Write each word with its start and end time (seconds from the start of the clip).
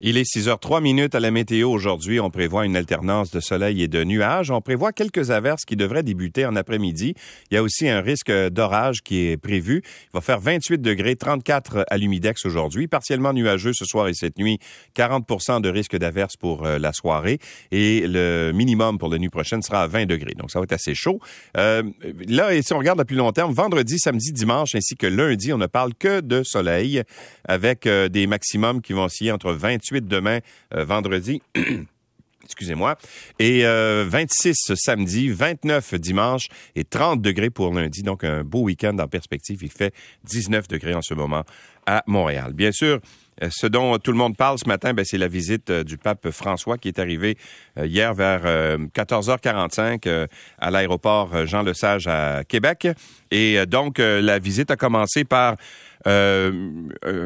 Il 0.00 0.16
est 0.16 0.24
6 0.24 0.46
h 0.46 0.60
3 0.60 0.80
minutes 0.80 1.16
à 1.16 1.20
la 1.20 1.32
météo 1.32 1.68
aujourd'hui. 1.72 2.20
On 2.20 2.30
prévoit 2.30 2.64
une 2.64 2.76
alternance 2.76 3.32
de 3.32 3.40
soleil 3.40 3.82
et 3.82 3.88
de 3.88 4.04
nuages. 4.04 4.52
On 4.52 4.60
prévoit 4.60 4.92
quelques 4.92 5.32
averses 5.32 5.64
qui 5.64 5.74
devraient 5.74 6.04
débuter 6.04 6.46
en 6.46 6.54
après-midi. 6.54 7.14
Il 7.50 7.54
y 7.54 7.56
a 7.56 7.64
aussi 7.64 7.88
un 7.88 8.00
risque 8.00 8.30
d'orage 8.30 9.02
qui 9.02 9.26
est 9.26 9.36
prévu. 9.36 9.82
Il 9.84 10.10
va 10.14 10.20
faire 10.20 10.38
28 10.38 10.80
degrés, 10.80 11.16
34 11.16 11.84
à 11.90 11.96
l'humidex 11.98 12.46
aujourd'hui. 12.46 12.86
Partiellement 12.86 13.32
nuageux 13.32 13.72
ce 13.72 13.84
soir 13.84 14.06
et 14.06 14.14
cette 14.14 14.38
nuit. 14.38 14.60
40% 14.94 15.60
de 15.62 15.68
risque 15.68 15.96
d'averse 15.96 16.36
pour 16.36 16.64
euh, 16.64 16.78
la 16.78 16.92
soirée. 16.92 17.40
Et 17.72 18.06
le 18.06 18.52
minimum 18.52 18.98
pour 18.98 19.08
la 19.08 19.18
nuit 19.18 19.30
prochaine 19.30 19.62
sera 19.62 19.82
à 19.82 19.88
20 19.88 20.06
degrés. 20.06 20.34
Donc, 20.34 20.52
ça 20.52 20.60
va 20.60 20.62
être 20.62 20.74
assez 20.74 20.94
chaud. 20.94 21.18
Euh, 21.56 21.82
là, 22.28 22.54
et 22.54 22.62
si 22.62 22.72
on 22.72 22.78
regarde 22.78 23.00
à 23.00 23.04
plus 23.04 23.16
long 23.16 23.32
terme, 23.32 23.52
vendredi, 23.52 23.98
samedi, 23.98 24.30
dimanche 24.30 24.76
ainsi 24.76 24.94
que 24.94 25.08
lundi, 25.08 25.52
on 25.52 25.58
ne 25.58 25.66
parle 25.66 25.92
que 25.94 26.20
de 26.20 26.44
soleil 26.44 27.02
avec 27.48 27.88
euh, 27.88 28.08
des 28.08 28.28
maximums 28.28 28.80
qui 28.80 28.92
vont 28.92 29.02
osciller 29.02 29.32
entre 29.32 29.50
28 29.50 29.87
demain, 29.92 30.40
euh, 30.74 30.84
vendredi. 30.84 31.42
excusez-moi, 32.44 32.96
et 33.38 33.62
26 33.62 34.70
euh, 34.70 34.74
samedi, 34.74 35.28
29 35.28 35.94
dimanche 35.96 36.46
et 36.74 36.84
30 36.84 37.20
degrés 37.20 37.50
pour 37.50 37.74
lundi. 37.74 38.02
Donc, 38.02 38.24
un 38.24 38.42
beau 38.42 38.62
week-end 38.62 38.96
en 38.98 39.06
perspective. 39.06 39.58
Il 39.62 39.70
fait 39.70 39.92
19 40.24 40.66
degrés 40.66 40.94
en 40.94 41.02
ce 41.02 41.12
moment 41.12 41.44
à 41.84 42.02
Montréal. 42.06 42.54
Bien 42.54 42.72
sûr, 42.72 43.00
ce 43.50 43.66
dont 43.66 43.98
tout 43.98 44.12
le 44.12 44.18
monde 44.18 44.36
parle 44.36 44.58
ce 44.58 44.68
matin, 44.68 44.94
ben, 44.94 45.04
c'est 45.04 45.18
la 45.18 45.28
visite 45.28 45.70
du 45.70 45.98
pape 45.98 46.30
François 46.30 46.78
qui 46.78 46.88
est 46.88 46.98
arrivé 46.98 47.36
hier 47.76 48.14
vers 48.14 48.42
14h45 48.42 50.28
à 50.58 50.70
l'aéroport 50.70 51.46
Jean 51.46 51.62
Lesage 51.62 52.06
à 52.06 52.42
Québec. 52.44 52.88
Et 53.30 53.64
donc, 53.66 53.98
la 53.98 54.38
visite 54.38 54.70
a 54.70 54.76
commencé 54.76 55.24
par 55.24 55.56
euh, 56.06 56.72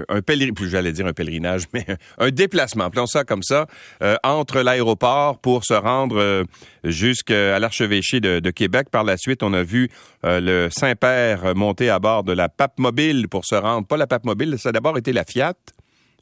un 0.09 0.23
pèlerinage, 0.23 0.69
j'allais 0.69 0.93
dire 0.93 1.06
un 1.06 1.12
pèlerinage, 1.12 1.65
mais 1.73 1.87
un 2.19 2.31
déplacement, 2.31 2.84
appelons 2.84 3.06
ça 3.06 3.25
comme 3.25 3.42
ça, 3.42 3.67
euh, 4.03 4.17
entre 4.23 4.61
l'aéroport 4.61 5.39
pour 5.39 5.65
se 5.65 5.75
rendre 5.75 6.19
euh, 6.19 6.45
jusqu'à 6.84 7.59
l'archevêché 7.59 8.20
de, 8.20 8.41
de, 8.41 8.50
Québec. 8.50 8.89
Par 8.91 9.05
la 9.05 9.17
suite, 9.17 9.42
on 9.42 9.53
a 9.53 9.62
vu 9.62 9.89
le 10.25 10.69
Saint-Père 10.70 11.55
monter 11.55 11.91
à 11.91 11.98
bord 11.98 12.22
de 12.22 12.33
la 12.33 12.48
Pape 12.48 12.78
Mobile 12.78 13.28
pour 13.28 13.44
se 13.44 13.55
rendre, 13.55 13.87
pas 13.87 13.97
la 13.97 14.06
Pape 14.06 14.25
Mobile, 14.25 14.56
ça 14.59 14.70
a 14.70 14.72
d'abord 14.72 14.98
été 14.98 15.12
la 15.12 15.25
Fiat, 15.25 15.55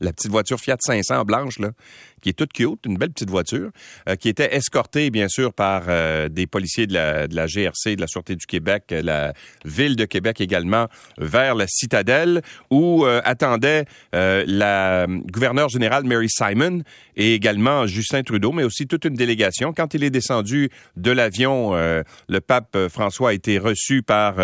la 0.00 0.12
petite 0.12 0.30
voiture 0.30 0.58
Fiat 0.58 0.78
500 0.80 1.24
blanche, 1.24 1.58
là, 1.58 1.70
qui 2.20 2.30
est 2.30 2.34
toute 2.34 2.52
cute, 2.52 2.86
une 2.86 2.96
belle 2.96 3.10
petite 3.10 3.30
voiture, 3.30 3.70
euh, 4.08 4.16
qui 4.16 4.28
était 4.28 4.54
escortée, 4.54 5.10
bien 5.10 5.28
sûr, 5.28 5.52
par 5.52 5.84
euh, 5.88 6.28
des 6.28 6.46
policiers 6.46 6.86
de 6.86 6.94
la, 6.94 7.46
GRC, 7.46 7.96
de 7.96 8.00
la 8.00 8.06
Sûreté 8.06 8.36
du 8.36 8.46
Québec, 8.46 8.84
euh, 8.92 9.02
la 9.02 9.32
Ville 9.64 9.96
de 9.96 10.04
Québec 10.04 10.40
également, 10.40 10.86
vers 11.18 11.54
la 11.54 11.66
citadelle, 11.66 12.42
où 12.70 13.04
attendait 13.04 13.84
la 14.12 15.06
gouverneure 15.08 15.68
générale 15.68 16.04
Mary 16.04 16.28
Simon 16.28 16.82
et 17.16 17.34
également 17.34 17.86
Justin 17.86 18.22
Trudeau, 18.22 18.52
mais 18.52 18.64
aussi 18.64 18.86
toute 18.86 19.04
une 19.04 19.14
délégation. 19.14 19.72
Quand 19.72 19.94
il 19.94 20.04
est 20.04 20.10
descendu 20.10 20.70
de 20.96 21.10
l'avion, 21.10 21.72
le 21.74 22.40
pape 22.40 22.76
François 22.88 23.30
a 23.30 23.32
été 23.32 23.58
reçu 23.58 24.02
par 24.02 24.36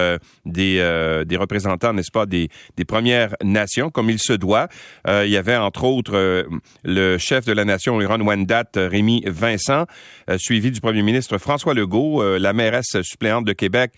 des, 0.45 1.25
des 1.27 1.37
représentants, 1.37 1.93
n'est-ce 1.93 2.13
pas, 2.13 2.27
des, 2.27 2.49
des 2.77 2.85
Premières 2.85 3.35
Nations, 3.43 3.91
comme 3.91 4.11
il 4.11 4.19
se 4.19 4.33
doit. 4.33 4.69
il 5.07 5.29
y 5.29 5.37
avait, 5.37 5.57
entre 5.57 5.85
autres, 5.85 6.47
le 6.85 7.19
chef 7.19 7.45
de 7.45 7.53
la 7.53 7.65
Nation 7.67 8.01
Iran 8.01 8.21
Wendat, 8.21 8.65
euh, 8.77 8.89
Rémi 8.89 9.23
Vincent, 9.27 9.85
euh, 10.31 10.39
suivi 10.39 10.71
du 10.71 10.81
premier 10.81 11.03
ministre 11.03 11.37
François 11.39 11.75
Legault, 11.75 12.23
euh, 12.23 12.39
la 12.39 12.53
mairesse 12.53 13.03
suppléante 13.03 13.45
de 13.45 13.53
Québec, 13.53 13.93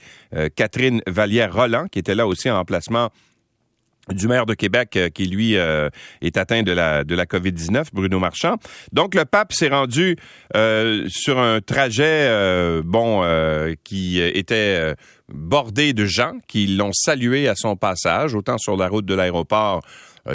Catherine 0.57 1.01
Vallière-Roland, 1.07 1.87
qui 1.91 1.99
était 1.99 2.15
là 2.15 2.27
aussi 2.27 2.51
en 2.51 2.57
remplacement 2.57 3.11
du 4.11 4.27
maire 4.27 4.47
de 4.47 4.55
Québec 4.55 4.99
qui 5.15 5.27
lui 5.27 5.55
est 5.55 6.37
atteint 6.37 6.63
de 6.63 6.73
la 6.73 7.05
de 7.05 7.15
la 7.15 7.27
Covid-19 7.27 7.89
Bruno 7.93 8.19
Marchand. 8.19 8.57
Donc 8.93 9.15
le 9.15 9.25
pape 9.25 9.53
s'est 9.53 9.69
rendu 9.69 10.17
sur 11.09 11.39
un 11.39 11.61
trajet 11.61 12.81
bon 12.85 13.23
qui 13.85 14.21
était 14.21 14.95
bordé 15.29 15.93
de 15.93 16.07
gens 16.07 16.33
qui 16.47 16.67
l'ont 16.69 16.93
salué 16.93 17.49
à 17.49 17.55
son 17.55 17.77
passage 17.77 18.35
autant 18.35 18.57
sur 18.59 18.77
la 18.77 18.89
route 18.89 19.05
de 19.05 19.15
l'aéroport 19.15 19.83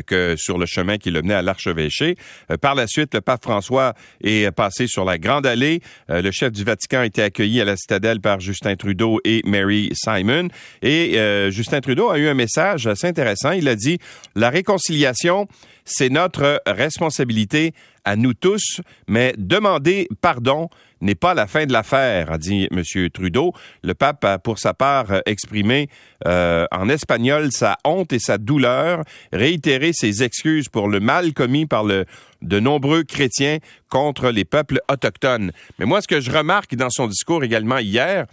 que 0.01 0.35
sur 0.37 0.57
le 0.57 0.65
chemin 0.65 0.97
qui 0.97 1.11
le 1.11 1.21
menait 1.21 1.33
à 1.33 1.41
l'archevêché. 1.41 2.15
Euh, 2.51 2.57
par 2.57 2.75
la 2.75 2.87
suite, 2.87 3.13
le 3.13 3.21
pape 3.21 3.43
François 3.43 3.93
est 4.23 4.51
passé 4.51 4.87
sur 4.87 5.05
la 5.05 5.17
Grande 5.17 5.45
Allée. 5.45 5.81
Euh, 6.09 6.21
le 6.21 6.31
chef 6.31 6.51
du 6.51 6.63
Vatican 6.63 6.99
a 6.99 7.05
été 7.05 7.21
accueilli 7.21 7.61
à 7.61 7.65
la 7.65 7.77
citadelle 7.77 8.19
par 8.19 8.39
Justin 8.39 8.75
Trudeau 8.75 9.19
et 9.23 9.41
Mary 9.45 9.89
Simon. 9.93 10.47
Et 10.81 11.17
Justin 11.49 11.81
Trudeau 11.81 12.09
a 12.09 12.17
eu 12.17 12.27
un 12.27 12.33
message 12.33 12.87
assez 12.87 13.07
intéressant. 13.07 13.51
Il 13.51 13.67
a 13.67 13.75
dit, 13.75 13.99
la 14.35 14.49
réconciliation, 14.49 15.47
c'est 15.85 16.09
notre 16.09 16.61
responsabilité 16.65 17.73
à 18.05 18.15
nous 18.15 18.33
tous, 18.33 18.81
mais 19.07 19.33
demander 19.37 20.07
pardon 20.21 20.69
n'est 21.03 21.15
pas 21.15 21.33
la 21.33 21.47
fin 21.47 21.65
de 21.65 21.73
l'affaire, 21.73 22.31
a 22.31 22.37
dit 22.37 22.67
M. 22.71 22.81
Trudeau. 23.09 23.53
Le 23.83 23.93
pape 23.93 24.23
a, 24.23 24.39
pour 24.39 24.57
sa 24.57 24.73
part, 24.73 25.07
exprimé 25.25 25.89
euh, 26.25 26.65
en 26.71 26.89
espagnol 26.89 27.51
sa 27.51 27.77
honte 27.83 28.13
et 28.13 28.19
sa 28.19 28.37
douleur, 28.37 29.03
réitéré 29.31 29.91
ses 29.93 30.23
excuses 30.23 30.69
pour 30.69 30.87
le 30.87 30.99
mal 30.99 31.33
commis 31.33 31.65
par 31.65 31.83
le, 31.83 32.05
de 32.41 32.59
nombreux 32.59 33.03
chrétiens 33.03 33.57
contre 33.89 34.29
les 34.29 34.45
peuples 34.45 34.79
autochtones. 34.89 35.51
Mais 35.77 35.85
moi, 35.85 36.01
ce 36.01 36.07
que 36.07 36.21
je 36.21 36.31
remarque 36.31 36.75
dans 36.75 36.89
son 36.89 37.07
discours 37.07 37.43
également 37.43 37.79
hier, 37.79 38.25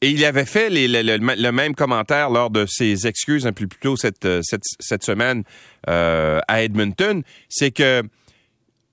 et 0.00 0.10
il 0.10 0.24
avait 0.24 0.44
fait 0.44 0.68
le, 0.70 1.50
même 1.50 1.74
commentaire 1.74 2.30
lors 2.30 2.50
de 2.50 2.66
ses 2.66 3.06
excuses 3.06 3.46
un 3.46 3.52
peu 3.52 3.66
plus 3.66 3.80
tôt 3.80 3.96
cette, 3.96 4.28
cette, 4.42 5.02
semaine 5.04 5.42
euh, 5.88 6.40
à 6.48 6.62
Edmonton, 6.62 7.22
c'est 7.48 7.70
que 7.70 8.02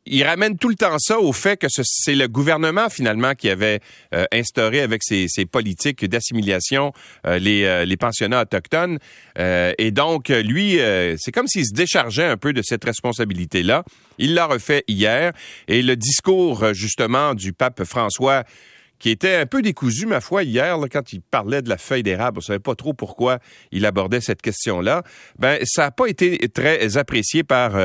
il 0.07 0.23
ramène 0.23 0.57
tout 0.57 0.69
le 0.69 0.75
temps 0.75 0.97
ça 0.99 1.19
au 1.19 1.33
fait 1.33 1.57
que 1.57 1.67
c'est 1.69 2.15
le 2.15 2.27
gouvernement 2.27 2.89
finalement 2.89 3.33
qui 3.33 3.49
avait 3.49 3.79
euh, 4.13 4.25
instauré 4.31 4.81
avec 4.81 5.01
ses, 5.03 5.27
politiques 5.51 6.05
d'assimilation 6.05 6.94
euh, 7.25 7.39
les, 7.39 7.63
euh, 7.63 7.85
les, 7.85 7.97
pensionnats 7.97 8.41
autochtones. 8.41 8.99
et 9.35 9.91
donc, 9.91 10.29
lui, 10.29 10.77
c'est 11.17 11.31
comme 11.31 11.47
s'il 11.47 11.65
se 11.65 11.73
déchargeait 11.73 12.25
un 12.25 12.38
peu 12.38 12.53
de 12.53 12.61
cette 12.63 12.83
responsabilité-là. 12.83 13.83
Il 14.17 14.33
l'a 14.33 14.45
refait 14.45 14.83
hier. 14.88 15.33
Et 15.67 15.81
le 15.81 15.95
discours, 15.95 16.73
justement, 16.73 17.33
du 17.33 17.53
pape 17.53 17.83
François 17.83 18.44
qui 19.05 19.11
était 19.11 19.35
un 19.35 19.45
peu 19.45 19.61
décousu, 19.61 20.07
ma 20.07 20.19
foi, 20.19 20.41
hier, 20.41 20.79
quand 20.91 21.13
il 21.13 21.21
parlait 21.21 21.61
de 21.61 21.69
la 21.69 21.77
feuille 21.77 22.01
d'érable. 22.01 22.39
On 22.39 22.41
savait 22.41 22.57
pas 22.57 22.73
trop 22.73 22.95
pourquoi 22.95 23.38
il 23.71 23.85
abordait 23.85 24.19
cette 24.19 24.41
question-là. 24.41 25.03
Ben, 25.38 25.59
ça 25.63 25.83
n'a 25.83 25.91
pas 25.91 26.07
été 26.07 26.39
très 26.49 26.97
apprécié 26.97 27.44
par 27.44 27.75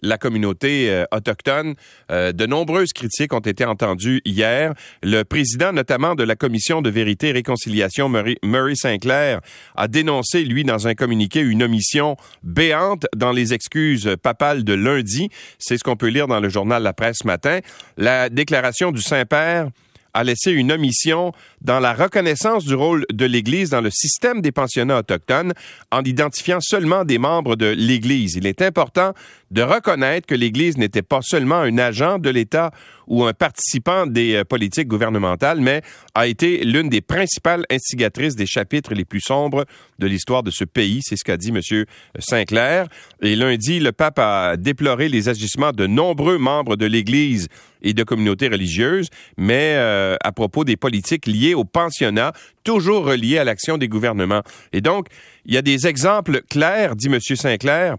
la 0.00 0.16
communauté 0.16 0.88
euh, 0.88 1.06
autochtone. 1.10 1.74
Euh, 2.12 2.30
de 2.30 2.46
nombreuses 2.46 2.92
critiques 2.92 3.34
ont 3.34 3.40
été 3.40 3.64
entendues 3.64 4.22
hier. 4.24 4.74
Le 5.02 5.24
président, 5.24 5.72
notamment 5.72 6.14
de 6.14 6.22
la 6.22 6.36
Commission 6.36 6.82
de 6.82 6.88
vérité 6.88 7.30
et 7.30 7.32
réconciliation, 7.32 8.08
Murray, 8.08 8.36
Murray 8.44 8.76
Sinclair, 8.76 9.40
a 9.74 9.88
dénoncé, 9.88 10.44
lui, 10.44 10.62
dans 10.62 10.86
un 10.86 10.94
communiqué, 10.94 11.40
une 11.40 11.64
omission 11.64 12.16
béante 12.44 13.06
dans 13.16 13.32
les 13.32 13.54
excuses 13.54 14.14
papales 14.22 14.62
de 14.62 14.74
lundi. 14.74 15.30
C'est 15.58 15.78
ce 15.78 15.82
qu'on 15.82 15.96
peut 15.96 16.10
lire 16.10 16.28
dans 16.28 16.38
le 16.38 16.48
journal 16.48 16.80
La 16.84 16.92
Presse 16.92 17.16
ce 17.22 17.26
matin. 17.26 17.58
La 17.96 18.28
déclaration 18.28 18.92
du 18.92 19.02
Saint-Père 19.02 19.66
a 20.14 20.24
laissé 20.24 20.50
une 20.50 20.72
omission 20.72 21.32
dans 21.60 21.80
la 21.80 21.92
reconnaissance 21.92 22.64
du 22.64 22.74
rôle 22.74 23.04
de 23.12 23.24
l'Église 23.24 23.70
dans 23.70 23.80
le 23.80 23.90
système 23.90 24.40
des 24.40 24.52
pensionnats 24.52 24.98
autochtones 24.98 25.52
en 25.90 26.02
identifiant 26.02 26.60
seulement 26.60 27.04
des 27.04 27.18
membres 27.18 27.56
de 27.56 27.66
l'Église. 27.66 28.34
Il 28.36 28.46
est 28.46 28.62
important 28.62 29.12
de 29.50 29.62
reconnaître 29.62 30.26
que 30.26 30.34
l'Église 30.34 30.78
n'était 30.78 31.02
pas 31.02 31.20
seulement 31.22 31.58
un 31.58 31.76
agent 31.78 32.18
de 32.18 32.30
l'État 32.30 32.70
ou 33.08 33.24
un 33.24 33.32
participant 33.32 34.06
des 34.06 34.36
euh, 34.36 34.44
politiques 34.44 34.86
gouvernementales, 34.86 35.60
mais 35.60 35.82
a 36.14 36.28
été 36.28 36.64
l'une 36.64 36.88
des 36.88 37.00
principales 37.00 37.64
instigatrices 37.70 38.36
des 38.36 38.46
chapitres 38.46 38.94
les 38.94 39.04
plus 39.04 39.20
sombres 39.20 39.64
de 39.98 40.06
l'histoire 40.06 40.44
de 40.44 40.52
ce 40.52 40.64
pays. 40.64 41.00
C'est 41.02 41.16
ce 41.16 41.24
qu'a 41.24 41.36
dit 41.36 41.48
M. 41.48 41.60
Sinclair. 42.20 42.86
Et 43.20 43.34
lundi, 43.34 43.80
le 43.80 43.90
pape 43.90 44.20
a 44.20 44.56
déploré 44.56 45.08
les 45.08 45.28
agissements 45.28 45.72
de 45.72 45.88
nombreux 45.88 46.38
membres 46.38 46.76
de 46.76 46.86
l'Église 46.86 47.48
et 47.82 47.94
de 47.94 48.04
communautés 48.04 48.48
religieuses, 48.48 49.08
mais 49.36 49.74
euh, 49.76 50.16
à 50.22 50.30
propos 50.30 50.64
des 50.64 50.76
politiques 50.76 51.26
liées 51.26 51.54
au 51.54 51.64
pensionnat, 51.64 52.32
toujours 52.62 53.04
reliées 53.04 53.38
à 53.38 53.44
l'action 53.44 53.78
des 53.78 53.88
gouvernements. 53.88 54.42
Et 54.72 54.80
donc, 54.80 55.08
il 55.46 55.54
y 55.54 55.56
a 55.56 55.62
des 55.62 55.88
exemples 55.88 56.42
clairs, 56.48 56.94
dit 56.94 57.08
M. 57.08 57.18
Sinclair, 57.20 57.96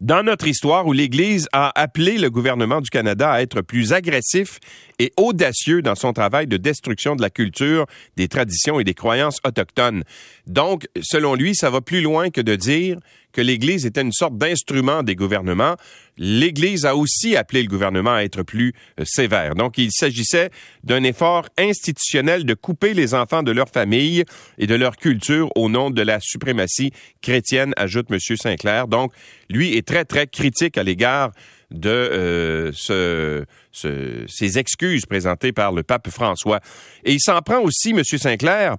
dans 0.00 0.22
notre 0.22 0.46
histoire 0.46 0.86
où 0.86 0.92
l'Église 0.92 1.48
a 1.52 1.72
appelé 1.80 2.18
le 2.18 2.30
gouvernement 2.30 2.80
du 2.80 2.90
Canada 2.90 3.30
à 3.30 3.42
être 3.42 3.62
plus 3.62 3.92
agressif 3.92 4.58
et 4.98 5.12
audacieux 5.16 5.82
dans 5.82 5.94
son 5.94 6.12
travail 6.12 6.46
de 6.46 6.56
destruction 6.56 7.16
de 7.16 7.22
la 7.22 7.30
culture, 7.30 7.86
des 8.16 8.28
traditions 8.28 8.80
et 8.80 8.84
des 8.84 8.94
croyances 8.94 9.38
autochtones. 9.46 10.04
Donc, 10.46 10.86
selon 11.00 11.34
lui, 11.34 11.54
ça 11.54 11.70
va 11.70 11.80
plus 11.80 12.02
loin 12.02 12.30
que 12.30 12.40
de 12.40 12.56
dire 12.56 12.98
que 13.32 13.40
l'Église 13.40 13.86
était 13.86 14.02
une 14.02 14.12
sorte 14.12 14.36
d'instrument 14.36 15.02
des 15.02 15.14
gouvernements. 15.14 15.76
L'Église 16.16 16.84
a 16.84 16.96
aussi 16.96 17.36
appelé 17.36 17.62
le 17.62 17.68
gouvernement 17.68 18.14
à 18.14 18.22
être 18.22 18.42
plus 18.42 18.72
euh, 18.98 19.04
sévère. 19.06 19.54
Donc, 19.54 19.78
il 19.78 19.90
s'agissait 19.92 20.50
d'un 20.84 21.02
effort 21.02 21.48
institutionnel 21.58 22.44
de 22.44 22.54
couper 22.54 22.94
les 22.94 23.14
enfants 23.14 23.42
de 23.42 23.52
leur 23.52 23.68
famille 23.68 24.24
et 24.58 24.66
de 24.66 24.74
leur 24.74 24.96
culture 24.96 25.50
au 25.56 25.68
nom 25.68 25.90
de 25.90 26.02
la 26.02 26.18
suprématie 26.20 26.92
chrétienne, 27.22 27.72
ajoute 27.76 28.06
M. 28.10 28.18
Sinclair. 28.36 28.88
Donc, 28.88 29.12
lui 29.48 29.76
est 29.76 29.86
très, 29.86 30.04
très 30.04 30.26
critique 30.26 30.76
à 30.78 30.82
l'égard 30.82 31.32
de 31.70 32.72
ces 32.72 34.58
excuses 34.58 35.06
présentées 35.06 35.52
par 35.52 35.72
le 35.72 35.82
pape 35.82 36.10
François. 36.10 36.60
Et 37.04 37.12
il 37.12 37.20
s'en 37.20 37.40
prend 37.42 37.60
aussi, 37.60 37.90
M. 37.90 38.02
Sinclair, 38.04 38.76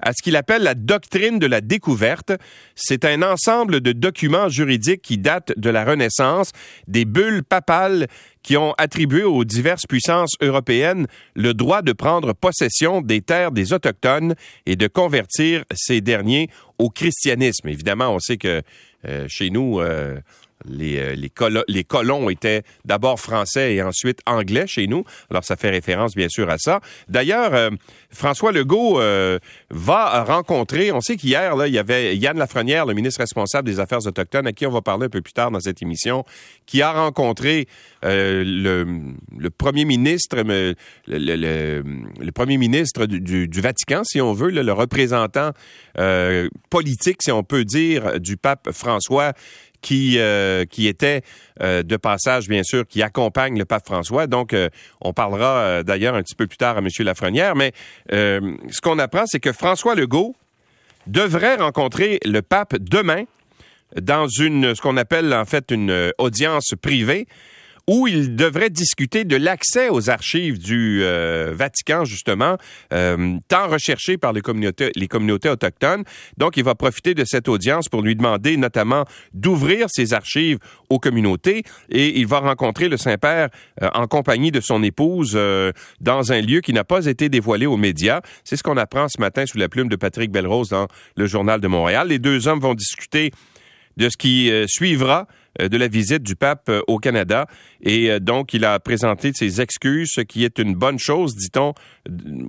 à 0.00 0.12
ce 0.12 0.22
qu'il 0.22 0.36
appelle 0.36 0.62
la 0.62 0.74
doctrine 0.74 1.38
de 1.38 1.46
la 1.46 1.60
découverte. 1.60 2.32
C'est 2.74 3.04
un 3.04 3.22
ensemble 3.22 3.80
de 3.80 3.92
documents 3.92 4.48
juridiques 4.48 5.02
qui 5.02 5.18
datent 5.18 5.52
de 5.56 5.70
la 5.70 5.84
Renaissance, 5.84 6.52
des 6.86 7.04
bulles 7.04 7.42
papales 7.42 8.06
qui 8.42 8.56
ont 8.56 8.72
attribué 8.78 9.24
aux 9.24 9.44
diverses 9.44 9.86
puissances 9.86 10.34
européennes 10.40 11.06
le 11.34 11.54
droit 11.54 11.82
de 11.82 11.92
prendre 11.92 12.32
possession 12.32 13.00
des 13.02 13.20
terres 13.20 13.52
des 13.52 13.72
Autochtones 13.72 14.34
et 14.66 14.76
de 14.76 14.86
convertir 14.86 15.64
ces 15.74 16.00
derniers 16.00 16.48
au 16.78 16.88
christianisme. 16.88 17.68
Évidemment, 17.68 18.14
on 18.14 18.18
sait 18.18 18.38
que 18.38 18.62
euh, 19.06 19.26
chez 19.28 19.50
nous, 19.50 19.80
euh, 19.80 20.18
les, 20.66 20.98
euh, 20.98 21.14
les, 21.68 21.84
colons 21.84 22.30
étaient 22.30 22.62
d'abord 22.84 23.20
français 23.20 23.74
et 23.74 23.82
ensuite 23.82 24.20
anglais 24.26 24.66
chez 24.66 24.86
nous. 24.86 25.04
Alors, 25.30 25.44
ça 25.44 25.56
fait 25.56 25.70
référence, 25.70 26.14
bien 26.14 26.28
sûr, 26.28 26.50
à 26.50 26.58
ça. 26.58 26.80
D'ailleurs, 27.08 27.54
euh, 27.54 27.70
François 28.10 28.52
Legault 28.52 29.00
euh, 29.00 29.38
va 29.70 30.24
rencontrer, 30.24 30.92
on 30.92 31.00
sait 31.00 31.16
qu'hier, 31.16 31.54
il 31.66 31.72
y 31.72 31.78
avait 31.78 32.16
Yann 32.16 32.38
Lafrenière, 32.38 32.86
le 32.86 32.94
ministre 32.94 33.20
responsable 33.20 33.68
des 33.68 33.80
Affaires 33.80 34.06
autochtones, 34.06 34.46
à 34.46 34.52
qui 34.52 34.66
on 34.66 34.70
va 34.70 34.82
parler 34.82 35.06
un 35.06 35.10
peu 35.10 35.20
plus 35.20 35.32
tard 35.32 35.50
dans 35.50 35.60
cette 35.60 35.82
émission, 35.82 36.24
qui 36.66 36.82
a 36.82 36.92
rencontré 36.92 37.68
le, 38.02 38.84
premier 39.56 39.84
ministre, 39.84 40.36
le, 41.06 42.30
premier 42.32 42.58
ministre 42.58 43.06
du, 43.06 43.60
Vatican, 43.60 44.02
si 44.04 44.20
on 44.20 44.32
veut, 44.32 44.50
le 44.50 44.72
représentant 44.72 45.52
politique, 46.70 47.18
si 47.22 47.32
on 47.32 47.42
peut 47.42 47.64
dire, 47.64 48.20
du 48.20 48.36
pape 48.36 48.70
François, 48.72 49.32
qui, 49.80 50.18
euh, 50.18 50.64
qui 50.64 50.86
était 50.86 51.22
euh, 51.62 51.82
de 51.82 51.96
passage, 51.96 52.48
bien 52.48 52.62
sûr, 52.62 52.86
qui 52.86 53.02
accompagne 53.02 53.58
le 53.58 53.64
pape 53.64 53.86
François. 53.86 54.26
Donc, 54.26 54.52
euh, 54.52 54.68
on 55.00 55.12
parlera 55.12 55.82
d'ailleurs 55.82 56.14
un 56.14 56.22
petit 56.22 56.34
peu 56.34 56.46
plus 56.46 56.58
tard 56.58 56.76
à 56.76 56.80
M. 56.80 56.88
Lafrenière. 57.00 57.54
Mais 57.54 57.72
ce 58.10 58.80
qu'on 58.80 58.98
apprend, 58.98 59.24
c'est 59.26 59.40
que 59.40 59.52
François 59.52 59.94
Legault 59.94 60.34
devrait 61.06 61.56
rencontrer 61.56 62.20
le 62.24 62.42
pape 62.42 62.76
demain 62.78 63.24
dans 64.00 64.26
une 64.26 64.74
ce 64.74 64.82
qu'on 64.82 64.98
appelle 64.98 65.32
en 65.32 65.46
fait 65.46 65.70
une 65.70 66.12
audience 66.18 66.74
privée 66.80 67.26
où 67.88 68.06
il 68.06 68.36
devrait 68.36 68.68
discuter 68.68 69.24
de 69.24 69.34
l'accès 69.34 69.88
aux 69.88 70.10
archives 70.10 70.58
du 70.58 71.00
euh, 71.02 71.52
Vatican, 71.54 72.04
justement, 72.04 72.58
euh, 72.92 73.38
tant 73.48 73.66
recherché 73.66 74.18
par 74.18 74.34
les 74.34 74.42
communautés, 74.42 75.48
autochtones. 75.48 76.04
Donc, 76.36 76.58
il 76.58 76.64
va 76.64 76.74
profiter 76.74 77.14
de 77.14 77.24
cette 77.24 77.48
audience 77.48 77.88
pour 77.88 78.02
lui 78.02 78.14
demander 78.14 78.58
notamment 78.58 79.06
d'ouvrir 79.32 79.86
ses 79.88 80.12
archives 80.12 80.58
aux 80.90 80.98
communautés 80.98 81.62
et 81.88 82.20
il 82.20 82.26
va 82.26 82.40
rencontrer 82.40 82.90
le 82.90 82.98
Saint-Père 82.98 83.48
euh, 83.82 83.88
en 83.94 84.06
compagnie 84.06 84.52
de 84.52 84.60
son 84.60 84.82
épouse 84.82 85.38
dans 86.00 86.32
un 86.32 86.40
lieu 86.42 86.60
qui 86.60 86.74
n'a 86.74 86.84
pas 86.84 87.06
été 87.06 87.30
dévoilé 87.30 87.64
aux 87.64 87.78
médias. 87.78 88.20
C'est 88.44 88.56
ce 88.56 88.62
qu'on 88.62 88.76
apprend 88.76 89.08
ce 89.08 89.18
matin 89.18 89.46
sous 89.46 89.56
la 89.56 89.70
plume 89.70 89.88
de 89.88 89.96
Patrick 89.96 90.30
Belrose 90.30 90.68
dans 90.68 90.88
le 91.16 91.26
Journal 91.26 91.58
de 91.60 91.68
Montréal. 91.68 92.08
Les 92.08 92.18
deux 92.18 92.48
hommes 92.48 92.60
vont 92.60 92.74
discuter 92.74 93.30
de 93.96 94.10
ce 94.10 94.16
qui 94.18 94.52
suivra 94.66 95.26
de 95.58 95.76
la 95.76 95.88
visite 95.88 96.22
du 96.22 96.36
pape 96.36 96.68
euh, 96.68 96.80
au 96.86 96.98
Canada. 96.98 97.46
Et 97.82 98.10
euh, 98.10 98.20
donc, 98.20 98.54
il 98.54 98.64
a 98.64 98.78
présenté 98.78 99.32
ses 99.34 99.60
excuses, 99.60 100.10
ce 100.14 100.20
qui 100.20 100.44
est 100.44 100.58
une 100.58 100.74
bonne 100.74 100.98
chose, 100.98 101.34
dit-on, 101.34 101.74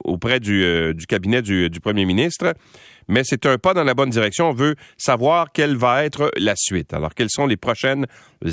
auprès 0.04 0.40
du, 0.40 0.96
cabinet 1.08 1.42
du, 1.42 1.70
premier 1.82 2.06
ministre. 2.06 2.54
Mais 3.08 3.24
c'est 3.24 3.46
un 3.46 3.58
pas 3.58 3.74
dans 3.74 3.84
la 3.84 3.96
bonne 3.96 4.12
direction. 4.12 4.50
On 4.50 4.54
veut 4.54 4.76
savoir 4.98 5.52
quelle 5.52 5.76
va 5.76 6.06
être 6.06 6.32
la 6.38 6.54
suite. 6.56 6.94
Alors, 6.94 7.16
quelles 7.16 7.32
sont 7.32 7.48
les 7.48 7.58
prochaines 7.58 8.06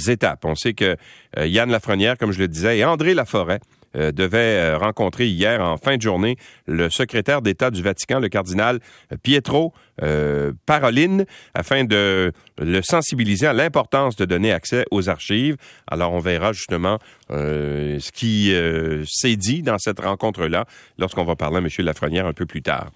étapes? 0.08 0.44
On 0.44 0.54
sait 0.54 0.72
que 0.72 0.96
Yann 1.37 1.70
Lafrenière, 1.70 2.16
comme 2.16 2.32
je 2.32 2.38
le 2.38 2.48
disais, 2.48 2.78
et 2.78 2.84
André 2.84 3.12
Laforêt, 3.12 3.60
euh, 3.60 3.75
devait 3.96 4.38
euh, 4.38 4.78
rencontrer 4.78 5.26
hier 5.26 5.60
en 5.60 5.76
fin 5.76 5.96
de 5.96 6.02
journée 6.02 6.37
le 6.66 6.90
secrétaire 6.90 7.43
d'État 7.43 7.70
du 7.70 7.82
Vatican, 7.82 8.20
le 8.20 8.28
cardinal 8.28 8.81
Pietro 9.22 9.72
euh, 10.02 10.52
Paroline, 10.66 11.25
afin 11.54 11.84
de 11.84 12.32
le 12.58 12.81
sensibiliser 12.82 13.46
à 13.46 13.52
l'importance 13.52 14.16
de 14.16 14.25
donner 14.25 14.52
accès 14.52 14.84
aux 14.90 15.08
archives. 15.08 15.56
Alors, 15.87 16.12
on 16.12 16.20
verra 16.20 16.52
justement 16.52 16.98
ce 17.31 18.10
qui 18.12 18.54
s'est 19.06 19.37
dit 19.37 19.62
dans 19.62 19.78
cette 19.78 20.00
rencontre-là 20.00 20.66
lorsqu'on 20.98 21.25
va 21.25 21.37
parler 21.37 21.56
à 21.56 21.60
M. 21.60 21.69
Lafrenière 21.78 22.26
un 22.26 22.32
peu 22.32 22.46
plus 22.46 22.62
tard. 22.62 22.90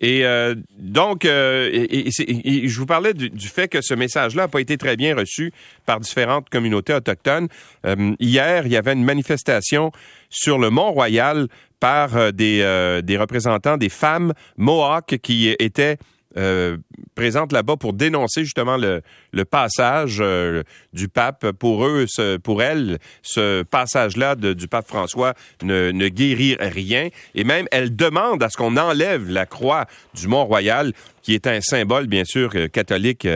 Et 0.00 0.24
euh, 0.24 0.54
donc, 0.78 1.24
euh, 1.24 1.86
je 1.90 2.78
vous 2.78 2.86
parlais 2.86 3.12
du, 3.12 3.48
fait 3.48 3.68
que 3.68 3.82
ce 3.82 3.94
message-là 3.94 4.44
n'a 4.44 4.48
pas 4.48 4.60
été 4.60 4.78
très 4.78 4.96
bien 4.96 5.14
reçu 5.14 5.52
par 5.84 6.00
différentes 6.00 6.48
communautés 6.48 6.94
autochtones. 6.94 7.48
Euh, 7.84 8.14
hier, 8.18 8.66
il 8.66 8.72
y 8.72 8.76
avait 8.76 8.94
une 8.94 9.04
manifestation 9.04 9.92
sur 10.30 10.58
le 10.58 10.70
Mont-Royal 10.70 11.48
par 11.80 12.32
des, 12.32 13.00
des 13.02 13.16
représentants 13.16 13.78
des 13.78 13.88
femmes 13.88 14.34
Mohawks 14.58 15.16
qui 15.22 15.48
étaient 15.58 15.96
euh, 16.36 16.76
présente 17.16 17.52
là-bas 17.52 17.76
pour 17.76 17.92
dénoncer 17.92 18.44
justement 18.44 18.76
le, 18.76 19.02
passage 19.44 20.18
euh, 20.20 20.62
du 20.92 21.08
pape. 21.08 21.50
Pour 21.52 21.84
eux, 21.84 22.06
pour 22.42 22.62
elles, 22.62 22.98
ce 23.22 23.62
passage-là 23.62 24.36
du 24.36 24.68
pape 24.68 24.86
François 24.86 25.34
ne, 25.62 26.08
guérit 26.08 26.56
rien. 26.60 27.08
Et 27.34 27.44
même, 27.44 27.66
elle 27.72 27.96
demande 27.96 28.42
à 28.42 28.48
ce 28.48 28.56
qu'on 28.56 28.76
enlève 28.76 29.28
la 29.28 29.44
croix 29.46 29.86
du 30.14 30.28
Mont-Royal, 30.28 30.92
qui 31.22 31.34
est 31.34 31.46
un 31.46 31.60
symbole, 31.60 32.06
bien 32.06 32.24
sûr, 32.24 32.50
euh, 32.54 32.68
catholique 32.68 33.26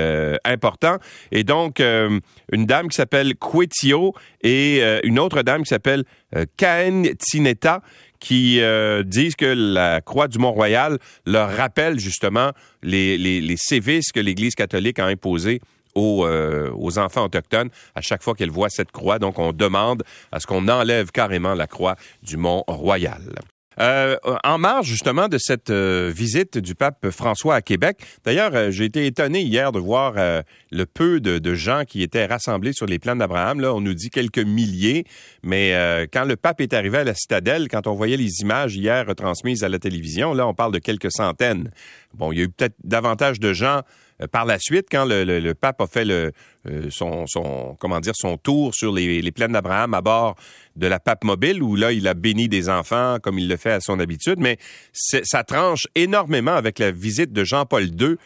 important. 0.44 0.98
Et 1.32 1.42
donc, 1.42 1.80
une 1.80 2.66
dame 2.66 2.88
qui 2.88 2.96
s'appelle 2.96 3.34
Quetio 3.34 4.14
et 4.42 4.82
une 5.04 5.18
autre 5.18 5.42
dame 5.42 5.62
qui 5.62 5.68
s'appelle 5.68 6.04
Caen 6.58 7.04
Tineta 7.18 7.82
qui 8.24 8.62
euh, 8.62 9.02
disent 9.02 9.36
que 9.36 9.44
la 9.44 10.00
croix 10.00 10.28
du 10.28 10.38
Mont-Royal 10.38 10.98
leur 11.26 11.54
rappelle 11.54 11.98
justement 11.98 12.52
les, 12.82 13.18
les, 13.18 13.56
sévices 13.58 14.12
que 14.12 14.20
l'Église 14.20 14.54
catholique 14.54 14.98
a 14.98 15.04
imposés 15.04 15.60
aux, 15.94 16.24
euh, 16.24 16.70
aux, 16.74 16.98
enfants 16.98 17.26
autochtones 17.26 17.68
à 17.94 18.00
chaque 18.00 18.22
fois 18.22 18.34
qu'elle 18.34 18.50
voit 18.50 18.70
cette 18.70 18.92
croix. 18.92 19.18
Donc, 19.18 19.38
on 19.38 19.52
demande 19.52 20.04
à 20.32 20.40
ce 20.40 20.46
qu'on 20.46 20.68
enlève 20.68 21.10
carrément 21.10 21.52
la 21.52 21.66
croix 21.66 21.96
du 22.22 22.38
Mont-Royal. 22.38 23.20
Euh, 23.80 24.16
en 24.44 24.58
marge 24.58 24.86
justement 24.86 25.28
de 25.28 25.38
cette 25.38 25.70
euh, 25.70 26.12
visite 26.14 26.58
du 26.58 26.74
pape 26.74 27.10
François 27.10 27.56
à 27.56 27.62
Québec, 27.62 27.98
d'ailleurs, 28.24 28.52
euh, 28.54 28.70
j'ai 28.70 28.84
été 28.84 29.06
étonné 29.06 29.42
hier 29.42 29.72
de 29.72 29.78
voir 29.78 30.14
le 30.70 30.86
peu 30.86 31.20
de, 31.20 31.54
gens 31.54 31.84
qui 31.86 32.02
étaient 32.02 32.26
rassemblés 32.26 32.72
sur 32.72 32.86
les 32.86 32.98
plans 32.98 33.16
d'Abraham. 33.16 33.60
Là, 33.60 33.74
on 33.74 33.80
nous 33.80 33.94
dit 33.94 34.10
quelques 34.10 34.38
milliers, 34.38 35.04
mais 35.42 35.72
quand 36.12 36.24
le 36.24 36.36
pape 36.36 36.60
est 36.60 36.72
arrivé 36.72 36.98
à 36.98 37.04
la 37.04 37.14
citadelle, 37.14 37.68
quand 37.68 37.86
on 37.86 37.94
voyait 37.94 38.16
les 38.16 38.40
images 38.40 38.76
hier 38.76 39.06
retransmises 39.06 39.62
à 39.62 39.68
la 39.68 39.78
télévision, 39.78 40.34
là, 40.34 40.46
on 40.46 40.54
parle 40.54 40.72
de 40.72 40.78
quelques 40.78 41.12
centaines. 41.12 41.70
Bon, 42.14 42.32
il 42.32 42.38
y 42.38 42.40
a 42.40 42.44
eu 42.44 42.48
peut-être 42.48 42.74
davantage 42.82 43.38
de 43.40 43.52
gens 43.52 43.82
par 44.26 44.44
la 44.44 44.58
suite, 44.58 44.86
quand 44.90 45.04
le, 45.06 45.52
pape 45.52 45.80
a 45.80 45.86
fait 45.86 46.08
euh, 46.08 46.30
son, 46.90 47.26
son, 47.26 48.36
tour 48.42 48.74
sur 48.74 48.92
les, 48.92 49.32
plaines 49.32 49.52
d'Abraham 49.52 49.94
à 49.94 50.00
bord 50.00 50.36
de 50.76 50.86
la 50.86 50.98
pape 50.98 51.24
mobile, 51.24 51.62
où 51.62 51.76
là, 51.76 51.92
il 51.92 52.06
a 52.08 52.14
béni 52.14 52.48
des 52.48 52.68
enfants 52.68 53.18
comme 53.22 53.38
il 53.38 53.48
le 53.48 53.56
fait 53.56 53.72
à 53.72 53.80
son 53.80 54.00
habitude, 54.00 54.38
mais 54.38 54.58
ça 54.92 55.44
tranche 55.44 55.86
énormément 55.94 56.54
avec 56.54 56.78
la 56.78 56.90
visite 56.90 57.32
de 57.32 57.44
Jean-Paul 57.44 57.84
II 57.84 58.16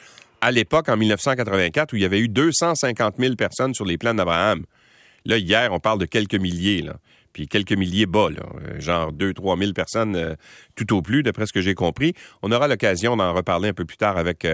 à 0.41 0.51
l'époque, 0.53 0.89
en 0.89 0.97
1984, 0.97 1.93
où 1.93 1.97
il 1.97 2.03
y 2.03 2.05
avait 2.05 2.21
eu 2.21 2.29
250 2.29 3.17
000 3.19 3.35
personnes 3.35 3.75
sur 3.75 3.85
les 3.85 3.99
plaines 3.99 4.17
d'Abraham. 4.17 4.65
Là, 5.25 5.37
hier, 5.39 5.73
on 5.73 5.81
parle 5.81 5.99
de 5.99 6.05
quelques 6.05 6.37
milliers. 6.37 6.85
Puis 7.33 7.49
quelques 7.49 7.73
milliers 7.73 8.07
bas. 8.07 8.29
Euh, 8.31 8.81
genre 8.81 9.13
2-3 9.13 9.59
000 9.59 9.73
personnes 9.73 10.37
tout 10.77 10.95
au 10.95 11.03
plus, 11.03 11.23
d'après 11.23 11.47
ce 11.47 11.53
que 11.53 11.61
j'ai 11.61 11.75
compris. 11.75 12.15
On 12.43 12.53
aura 12.53 12.69
l'occasion 12.69 13.17
d'en 13.17 13.35
reparler 13.35 13.71
un 13.71 13.75
peu 13.75 13.85
plus 13.85 13.97
tard 13.97 14.17
avec 14.17 14.47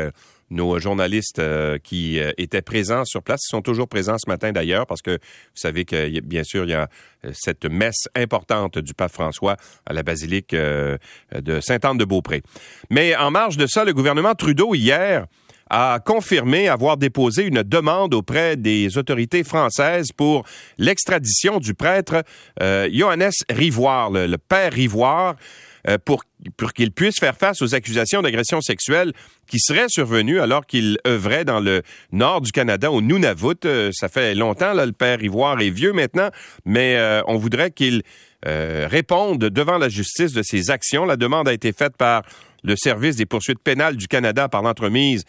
nos 0.50 0.78
journalistes 0.78 1.38
euh, 1.38 1.78
qui 1.82 2.20
euh, 2.20 2.32
étaient 2.38 2.62
présents 2.62 3.04
sur 3.04 3.22
place. 3.22 3.40
Sont 3.44 3.62
toujours 3.62 3.88
présents 3.88 4.16
ce 4.18 4.28
matin 4.28 4.52
d'ailleurs 4.52 4.86
parce 4.86 5.02
que 5.02 5.12
vous 5.12 5.18
savez 5.54 5.84
que 5.84 6.20
bien 6.20 6.44
sûr 6.44 6.64
il 6.64 6.70
y 6.70 6.74
a 6.74 6.88
euh, 7.24 7.30
cette 7.34 7.64
messe 7.64 8.08
importante 8.14 8.78
du 8.78 8.94
pape 8.94 9.12
François 9.12 9.56
à 9.86 9.92
la 9.92 10.02
basilique 10.02 10.54
de 10.54 11.60
Sainte-Anne-de-Beaupré. 11.60 12.42
Mais 12.90 13.16
en 13.16 13.30
marge 13.30 13.56
de 13.56 13.66
ça, 13.66 13.84
le 13.84 13.92
gouvernement 13.92 14.34
Trudeau 14.34 14.74
hier 14.74 15.26
a 15.70 15.98
confirmé 16.04 16.68
avoir 16.68 16.96
déposé 16.96 17.44
une 17.44 17.62
demande 17.62 18.14
auprès 18.14 18.56
des 18.56 18.98
autorités 18.98 19.44
françaises 19.44 20.12
pour 20.12 20.44
l'extradition 20.78 21.58
du 21.58 21.74
prêtre 21.74 22.22
Johannes 22.60 23.32
Rivoire, 23.50 24.10
le 24.10 24.36
père 24.36 24.72
Rivoire. 24.72 25.36
Euh, 25.86 25.98
pour, 26.02 26.24
pour 26.56 26.72
qu'il 26.72 26.92
puisse 26.92 27.20
faire 27.20 27.36
face 27.36 27.60
aux 27.60 27.74
accusations 27.74 28.22
d'agression 28.22 28.62
sexuelle 28.62 29.12
qui 29.46 29.60
seraient 29.60 29.88
survenues 29.88 30.40
alors 30.40 30.64
qu'il 30.64 30.96
œuvrait 31.06 31.44
dans 31.44 31.60
le 31.60 31.82
nord 32.10 32.40
du 32.40 32.52
Canada, 32.52 32.90
au 32.90 33.02
Nunavut. 33.02 33.54
Euh, 33.66 33.90
ça 33.92 34.08
fait 34.08 34.34
longtemps, 34.34 34.72
là, 34.72 34.86
le 34.86 34.92
père 34.92 35.22
Ivoire 35.22 35.60
est 35.60 35.68
vieux 35.68 35.92
maintenant, 35.92 36.30
mais 36.64 36.96
euh, 36.96 37.20
on 37.26 37.36
voudrait 37.36 37.70
qu'il 37.70 38.02
réponde 38.46 39.38
devant 39.38 39.78
la 39.78 39.88
justice 39.88 40.34
de 40.34 40.42
ses 40.42 40.70
actions. 40.70 41.06
La 41.06 41.16
demande 41.16 41.48
a 41.48 41.54
été 41.54 41.72
faite 41.72 41.96
par 41.96 42.24
le 42.64 42.74
service 42.76 43.16
des 43.16 43.26
poursuites 43.26 43.60
pénales 43.60 43.96
du 43.96 44.08
Canada 44.08 44.48
par 44.48 44.62
l'entremise 44.62 45.24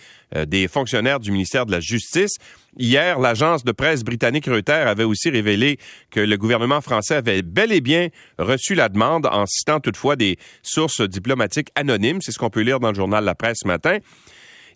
des 0.47 0.67
fonctionnaires 0.67 1.19
du 1.19 1.31
ministère 1.31 1.65
de 1.65 1.71
la 1.71 1.79
Justice. 1.79 2.37
Hier, 2.77 3.19
l'agence 3.19 3.63
de 3.63 3.71
presse 3.71 4.03
britannique 4.03 4.47
Reuters 4.47 4.87
avait 4.87 5.03
aussi 5.03 5.29
révélé 5.29 5.77
que 6.09 6.19
le 6.19 6.37
gouvernement 6.37 6.81
français 6.81 7.15
avait 7.15 7.41
bel 7.41 7.71
et 7.71 7.81
bien 7.81 8.09
reçu 8.39 8.73
la 8.73 8.89
demande 8.89 9.27
en 9.27 9.45
citant 9.45 9.79
toutefois 9.79 10.15
des 10.15 10.37
sources 10.61 11.01
diplomatiques 11.01 11.69
anonymes. 11.75 12.19
C'est 12.21 12.31
ce 12.31 12.39
qu'on 12.39 12.49
peut 12.49 12.61
lire 12.61 12.79
dans 12.79 12.89
le 12.89 12.95
journal 12.95 13.23
La 13.23 13.35
Presse 13.35 13.59
ce 13.61 13.67
matin. 13.67 13.99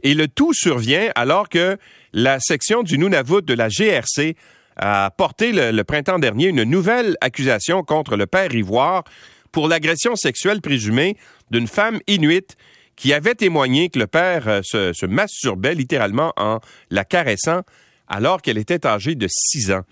Et 0.03 0.13
le 0.13 0.27
tout 0.27 0.53
survient 0.53 1.11
alors 1.15 1.49
que 1.49 1.77
la 2.13 2.39
section 2.39 2.83
du 2.83 2.97
Nunavut 2.97 3.41
de 3.41 3.53
la 3.53 3.67
GRC 3.67 4.35
a 4.77 5.11
porté 5.11 5.51
le, 5.51 5.83
printemps 5.83 6.19
dernier 6.19 6.47
une 6.47 6.63
nouvelle 6.63 7.17
accusation 7.19 7.83
contre 7.83 8.15
le 8.15 8.27
père 8.27 8.53
Ivoire 8.53 9.03
pour 9.51 9.67
l'agression 9.67 10.15
sexuelle 10.15 10.61
présumée 10.61 11.17
d'une 11.51 11.67
femme 11.67 11.99
inuite 12.07 12.55
qui 12.95 13.13
avait 13.13 13.35
témoigné 13.35 13.89
que 13.89 13.97
le 13.97 14.07
père 14.07 14.47
euh, 14.47 14.61
se, 14.63 15.05
masturbait 15.05 15.73
littéralement 15.73 16.33
en 16.37 16.59
la 16.89 17.05
caressant 17.05 17.61
alors 18.07 18.41
qu'elle 18.41 18.57
était 18.57 18.85
âgée 18.85 19.15
de 19.15 19.27
6 19.29 19.71
ans. 19.71 19.83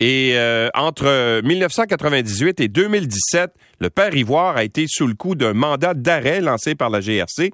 Et 0.00 0.32
euh, 0.34 0.68
entre 0.74 1.40
1998 1.42 2.60
et 2.60 2.68
2017, 2.68 3.52
le 3.80 3.90
père 3.90 4.14
Ivoire 4.14 4.56
a 4.56 4.64
été 4.64 4.86
sous 4.88 5.06
le 5.06 5.14
coup 5.14 5.34
d'un 5.34 5.54
mandat 5.54 5.94
d'arrêt 5.94 6.40
lancé 6.40 6.74
par 6.74 6.90
la 6.90 7.00
GRC. 7.00 7.52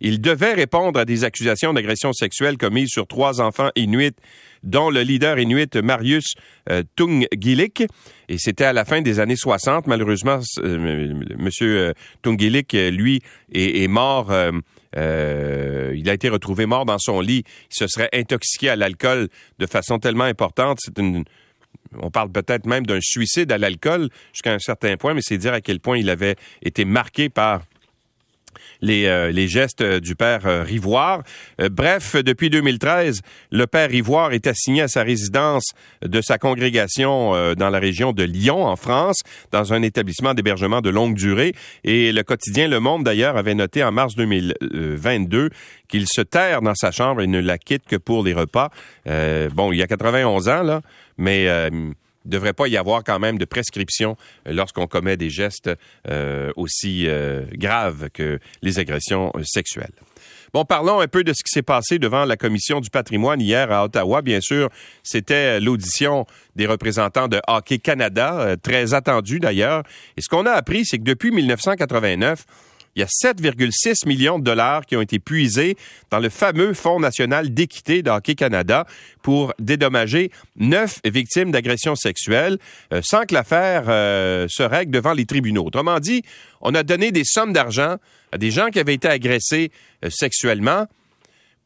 Il 0.00 0.20
devait 0.20 0.54
répondre 0.54 0.98
à 1.00 1.04
des 1.04 1.24
accusations 1.24 1.72
d'agression 1.72 2.12
sexuelle 2.12 2.56
commises 2.58 2.90
sur 2.90 3.06
trois 3.06 3.40
enfants 3.40 3.70
inuits, 3.76 4.16
dont 4.62 4.90
le 4.90 5.02
leader 5.02 5.38
inuit 5.38 5.74
Marius 5.76 6.34
euh, 6.70 6.82
Tungilik. 6.96 7.84
Et 8.28 8.38
c'était 8.38 8.64
à 8.64 8.72
la 8.72 8.84
fin 8.84 9.00
des 9.02 9.20
années 9.20 9.36
60. 9.36 9.86
Malheureusement, 9.86 10.40
euh, 10.58 11.14
Monsieur 11.38 11.78
euh, 11.78 11.92
Tungilik, 12.22 12.72
lui, 12.72 13.20
est, 13.52 13.88
mort. 13.88 14.32
Euh, 14.96 15.92
il 15.96 16.08
a 16.08 16.14
été 16.14 16.28
retrouvé 16.28 16.66
mort 16.66 16.84
dans 16.84 16.98
son 16.98 17.20
lit. 17.20 17.44
Il 17.70 17.76
se 17.76 17.86
serait 17.86 18.08
intoxiqué 18.12 18.68
à 18.70 18.76
l'alcool 18.76 19.28
de 19.58 19.66
façon 19.66 19.98
tellement 19.98 20.24
importante. 20.24 20.78
C'est 20.80 20.98
une, 20.98 21.24
on 21.98 22.10
parle 22.10 22.30
peut-être 22.30 22.66
même 22.66 22.86
d'un 22.86 23.00
suicide 23.00 23.52
à 23.52 23.58
l'alcool 23.58 24.08
jusqu'à 24.32 24.52
un 24.52 24.58
certain 24.58 24.96
point, 24.96 25.14
mais 25.14 25.22
c'est 25.22 25.38
dire 25.38 25.52
à 25.52 25.60
quel 25.60 25.80
point 25.80 25.98
il 25.98 26.10
avait 26.10 26.36
été 26.62 26.84
marqué 26.84 27.28
par 27.28 27.62
les, 28.80 29.06
euh, 29.06 29.30
les 29.30 29.48
gestes 29.48 29.80
euh, 29.80 30.00
du 30.00 30.14
père 30.14 30.46
euh, 30.46 30.62
Rivoire. 30.62 31.22
bref, 31.70 32.16
depuis 32.16 32.50
2013, 32.50 33.20
le 33.50 33.66
père 33.66 33.88
Rivoire 33.88 34.32
est 34.32 34.46
assigné 34.46 34.82
à 34.82 34.88
sa 34.88 35.02
résidence 35.02 35.72
de 36.02 36.20
sa 36.20 36.38
congrégation 36.38 37.54
dans 37.54 37.70
la 37.70 37.78
région 37.78 38.12
de 38.12 38.22
Lyon, 38.22 38.64
en 38.64 38.76
France, 38.76 39.20
dans 39.52 39.72
un 39.72 39.82
établissement 39.82 40.34
d'hébergement 40.34 40.80
de 40.80 40.90
longue 40.90 41.14
durée. 41.14 41.54
Et 41.84 42.12
le 42.12 42.22
quotidien 42.22 42.68
Le 42.68 42.80
Monde, 42.80 43.04
d'ailleurs, 43.04 43.36
avait 43.36 43.54
noté 43.54 43.82
en 43.84 43.92
mars 43.92 44.14
2022 44.14 45.50
qu'il 45.88 46.06
se 46.06 46.20
terre 46.20 46.62
dans 46.62 46.74
sa 46.74 46.90
chambre 46.90 47.22
et 47.22 47.26
ne 47.26 47.40
la 47.40 47.58
quitte 47.58 47.84
que 47.86 47.96
pour 47.96 48.24
les 48.24 48.32
repas. 48.32 48.70
bon, 49.06 49.72
il 49.72 49.78
y 49.78 49.82
a 49.82 49.86
91 49.86 50.48
ans, 50.48 50.62
là, 50.62 50.80
mais 51.18 51.48
devrait 52.26 52.52
pas 52.52 52.68
y 52.68 52.76
avoir 52.76 53.04
quand 53.04 53.18
même 53.18 53.38
de 53.38 53.44
prescription 53.44 54.16
euh, 54.46 54.52
lorsqu'on 54.52 54.86
commet 54.86 55.16
des 55.16 55.30
gestes 55.30 55.70
euh, 56.08 56.52
aussi 56.56 57.06
euh, 57.06 57.44
graves 57.52 58.10
que 58.12 58.38
les 58.62 58.78
agressions 58.78 59.32
sexuelles. 59.44 59.92
Bon, 60.52 60.64
parlons 60.64 61.00
un 61.00 61.08
peu 61.08 61.24
de 61.24 61.32
ce 61.32 61.42
qui 61.42 61.50
s'est 61.50 61.62
passé 61.62 61.98
devant 61.98 62.24
la 62.24 62.36
Commission 62.36 62.80
du 62.80 62.88
patrimoine 62.88 63.40
hier 63.40 63.70
à 63.70 63.84
Ottawa. 63.84 64.22
Bien 64.22 64.40
sûr, 64.40 64.70
c'était 65.02 65.60
l'audition 65.60 66.24
des 66.54 66.66
représentants 66.66 67.28
de 67.28 67.40
Hockey 67.46 67.78
Canada, 67.78 68.56
très 68.62 68.94
attendue 68.94 69.40
d'ailleurs. 69.40 69.82
Et 70.16 70.22
ce 70.22 70.28
qu'on 70.28 70.46
a 70.46 70.52
appris, 70.52 70.86
c'est 70.86 70.98
que 70.98 71.04
depuis 71.04 71.30
1989, 71.30 72.46
il 72.96 73.00
y 73.00 73.02
a 73.02 73.06
7,6 73.06 74.08
millions 74.08 74.38
de 74.38 74.44
dollars 74.44 74.86
qui 74.86 74.96
ont 74.96 75.02
été 75.02 75.18
puisés 75.18 75.76
dans 76.10 76.18
le 76.18 76.30
fameux 76.30 76.72
Fonds 76.72 76.98
national 76.98 77.52
d'équité 77.52 78.02
d'Hockey 78.02 78.34
Canada 78.34 78.86
pour 79.22 79.52
dédommager 79.58 80.30
neuf 80.56 81.00
victimes 81.04 81.50
d'agressions 81.50 81.94
sexuelles 81.94 82.58
euh, 82.92 83.02
sans 83.04 83.24
que 83.24 83.34
l'affaire 83.34 83.84
euh, 83.88 84.46
se 84.48 84.62
règle 84.62 84.92
devant 84.92 85.12
les 85.12 85.26
tribunaux. 85.26 85.66
Autrement 85.66 86.00
dit, 86.00 86.22
on 86.62 86.74
a 86.74 86.82
donné 86.82 87.12
des 87.12 87.24
sommes 87.24 87.52
d'argent 87.52 87.96
à 88.32 88.38
des 88.38 88.50
gens 88.50 88.68
qui 88.68 88.80
avaient 88.80 88.94
été 88.94 89.08
agressés 89.08 89.70
euh, 90.04 90.08
sexuellement 90.10 90.86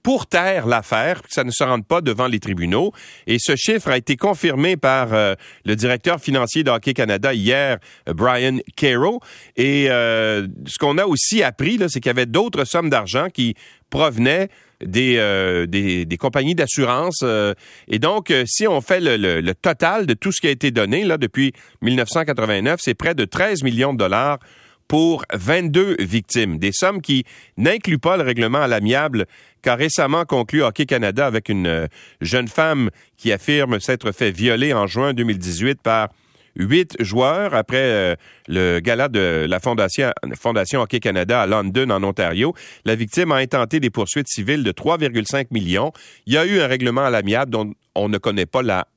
pour 0.02 0.26
taire 0.26 0.66
l'affaire, 0.66 1.23
que 1.23 1.28
ça 1.30 1.45
ne 1.45 1.50
se 1.50 1.62
rende 1.62 1.87
pas 1.87 2.00
devant 2.00 2.26
les 2.26 2.40
tribunaux. 2.40 2.92
Et 3.26 3.38
ce 3.38 3.54
chiffre 3.57 3.88
a 3.88 3.97
été 3.97 4.16
confirmé 4.16 4.76
par 4.76 5.12
euh, 5.12 5.35
le 5.64 5.76
directeur 5.76 6.21
financier 6.21 6.64
d'Hockey 6.64 6.95
Canada 6.95 7.35
hier, 7.35 7.78
euh, 8.09 8.14
Brian 8.14 8.59
Caro. 8.76 9.21
Et 9.57 9.90
euh, 9.90 10.47
ce 10.66 10.78
qu'on 10.78 10.99
a 10.99 11.04
aussi 11.04 11.42
appris, 11.42 11.78
c'est 11.88 12.00
qu'il 12.00 12.09
y 12.09 12.11
avait 12.11 12.26
d'autres 12.26 12.64
sommes 12.64 12.90
d'argent 12.90 13.28
qui 13.33 13.54
provenaient 13.90 14.49
des, 14.80 16.07
compagnies 16.19 16.54
d'assurance. 16.54 17.23
et 17.88 17.99
donc, 17.99 18.33
si 18.47 18.66
on 18.66 18.80
fait 18.80 19.00
le, 19.00 19.16
le, 19.40 19.54
total 19.54 20.07
de 20.07 20.14
tout 20.14 20.33
ce 20.33 20.40
qui 20.40 20.47
a 20.47 20.50
été 20.50 20.71
donné 20.71 21.04
là, 21.04 21.19
depuis 21.19 21.52
1989, 21.83 22.80
c'est 22.80 22.95
près 22.95 23.14
de 23.14 23.25
13 23.26 23.62
millions 23.62 23.92
de 23.92 23.99
dollars 23.99 24.38
pour 24.90 25.25
22 25.32 25.99
victimes. 26.00 26.59
Des 26.59 26.73
sommes 26.73 27.00
qui 27.00 27.25
n'incluent 27.56 28.00
pas 28.00 28.16
le 28.16 28.25
règlement 28.25 28.61
à 28.61 28.66
l'amiable 28.66 29.26
qu'a 29.62 29.76
récemment 29.76 30.25
conclu 30.25 30.64
Hockey 30.64 30.85
Canada 30.85 31.26
avec 31.26 31.49
une 31.49 31.68
euh, 31.68 31.87
jeune 32.20 32.49
femme 32.49 32.90
qui 33.16 33.30
affirme 33.30 33.78
s'être 33.78 34.11
fait 34.11 34.32
violer 34.32 34.75
en 34.75 34.88
juin 34.88 35.14
2018 35.14 35.80
par 35.80 36.09
huit 36.56 36.97
joueurs 36.99 37.54
après 37.54 37.76
euh, 37.76 38.16
le 38.49 38.80
gala 38.80 39.06
de 39.06 39.47
la 39.49 39.61
Fondation, 39.61 40.11
Fondation 40.37 40.80
Hockey 40.80 40.99
Canada 40.99 41.42
à 41.42 41.47
London, 41.47 41.90
en 41.90 42.02
Ontario. 42.02 42.52
La 42.85 42.97
victime 42.97 43.30
a 43.30 43.37
intenté 43.37 43.78
des 43.78 43.90
poursuites 43.90 44.26
civiles 44.26 44.64
de 44.64 44.73
3,5 44.73 45.47
millions. 45.52 45.92
Il 46.26 46.35
y 46.35 46.37
a 46.37 46.44
eu 46.44 46.59
un 46.59 46.66
règlement 46.66 47.04
à 47.04 47.11
l'amiable 47.11 47.52
dont 47.52 47.75
on 47.94 48.09
ne 48.09 48.18
connaît 48.18 48.44
pas 48.44 48.62
la 48.62 48.88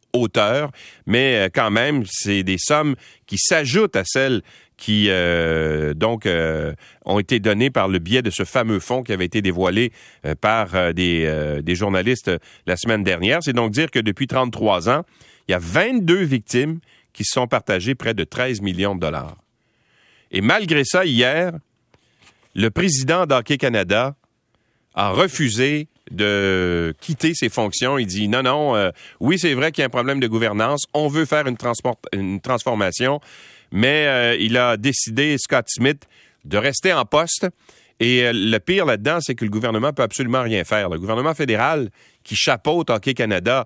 mais 1.06 1.36
euh, 1.36 1.50
quand 1.54 1.72
même, 1.72 2.04
c'est 2.08 2.44
des 2.44 2.58
sommes 2.58 2.96
qui 3.26 3.38
s'ajoutent 3.38 3.96
à 3.96 4.04
celles 4.06 4.42
qui 4.78 5.08
euh, 5.10 5.94
donc 5.94 6.26
euh, 6.26 6.74
ont 7.06 7.20
été 7.20 7.40
donnés 7.40 7.70
par 7.70 7.88
le 7.88 8.00
biais 8.00 8.22
de 8.22 8.30
ce 8.30 8.44
fameux 8.44 8.80
fonds 8.80 9.04
qui 9.04 9.14
avait 9.14 9.26
été 9.26 9.42
dévoilé 9.42 9.92
par 10.42 10.94
des, 10.94 11.62
des, 11.64 11.76
journalistes 11.76 12.32
la 12.66 12.76
semaine 12.76 13.04
dernière. 13.04 13.40
C'est 13.42 13.54
donc 13.54 13.72
dire 13.72 13.92
que 13.92 14.00
depuis 14.00 14.28
33 14.28 14.90
ans, 14.90 15.04
il 15.48 15.52
y 15.52 15.56
a 15.56 15.60
22 15.60 16.24
victimes 16.24 16.80
qui 17.14 17.24
se 17.24 17.34
sont 17.34 17.48
partagées 17.48 17.96
près 17.96 18.14
de 18.14 18.24
13 18.24 18.62
millions 18.62 18.96
de 18.96 19.00
dollars. 19.00 19.38
Et 20.32 20.42
malgré 20.42 20.84
ça, 20.84 21.06
hier, 21.06 21.54
le 22.56 22.70
président 22.70 23.26
d'Hockey 23.26 23.58
Canada 23.58 24.16
a 24.96 25.12
refusé 25.12 25.88
de 26.12 26.94
quitter 27.00 27.34
ses 27.34 27.50
fonctions. 27.50 27.98
Il 27.98 28.06
dit 28.08 28.28
non, 28.28 28.44
non, 28.44 28.92
oui, 29.20 29.40
c'est 29.40 29.54
vrai 29.54 29.72
qu'il 29.72 29.82
y 29.82 29.84
a 29.84 29.88
un 29.88 29.90
problème 29.90 30.20
de 30.20 30.28
gouvernance. 30.28 30.84
On 30.94 31.08
veut 31.08 31.26
faire 31.26 31.46
une, 31.48 31.58
transformation, 32.42 33.20
mais 33.74 34.06
euh, 34.06 34.38
il 34.40 34.56
a 34.56 34.78
décidé, 34.78 35.36
Scott 35.38 35.66
Smith, 35.68 36.08
de 36.46 36.58
rester 36.58 36.94
en 36.94 37.06
poste. 37.06 37.48
Et 38.00 38.24
euh, 38.24 38.32
le 38.34 38.58
pire 38.60 38.86
là-dedans, 38.86 39.18
c'est 39.20 39.34
que 39.34 39.44
le 39.44 39.52
gouvernement 39.52 39.92
peut 39.94 40.04
absolument 40.04 40.44
rien 40.44 40.64
faire. 40.64 40.90
Le 40.90 41.00
gouvernement 41.00 41.34
fédéral 41.34 41.90
qui 42.24 42.36
chapeaute 42.36 42.90
Hockey 42.92 43.16
Canada 43.16 43.66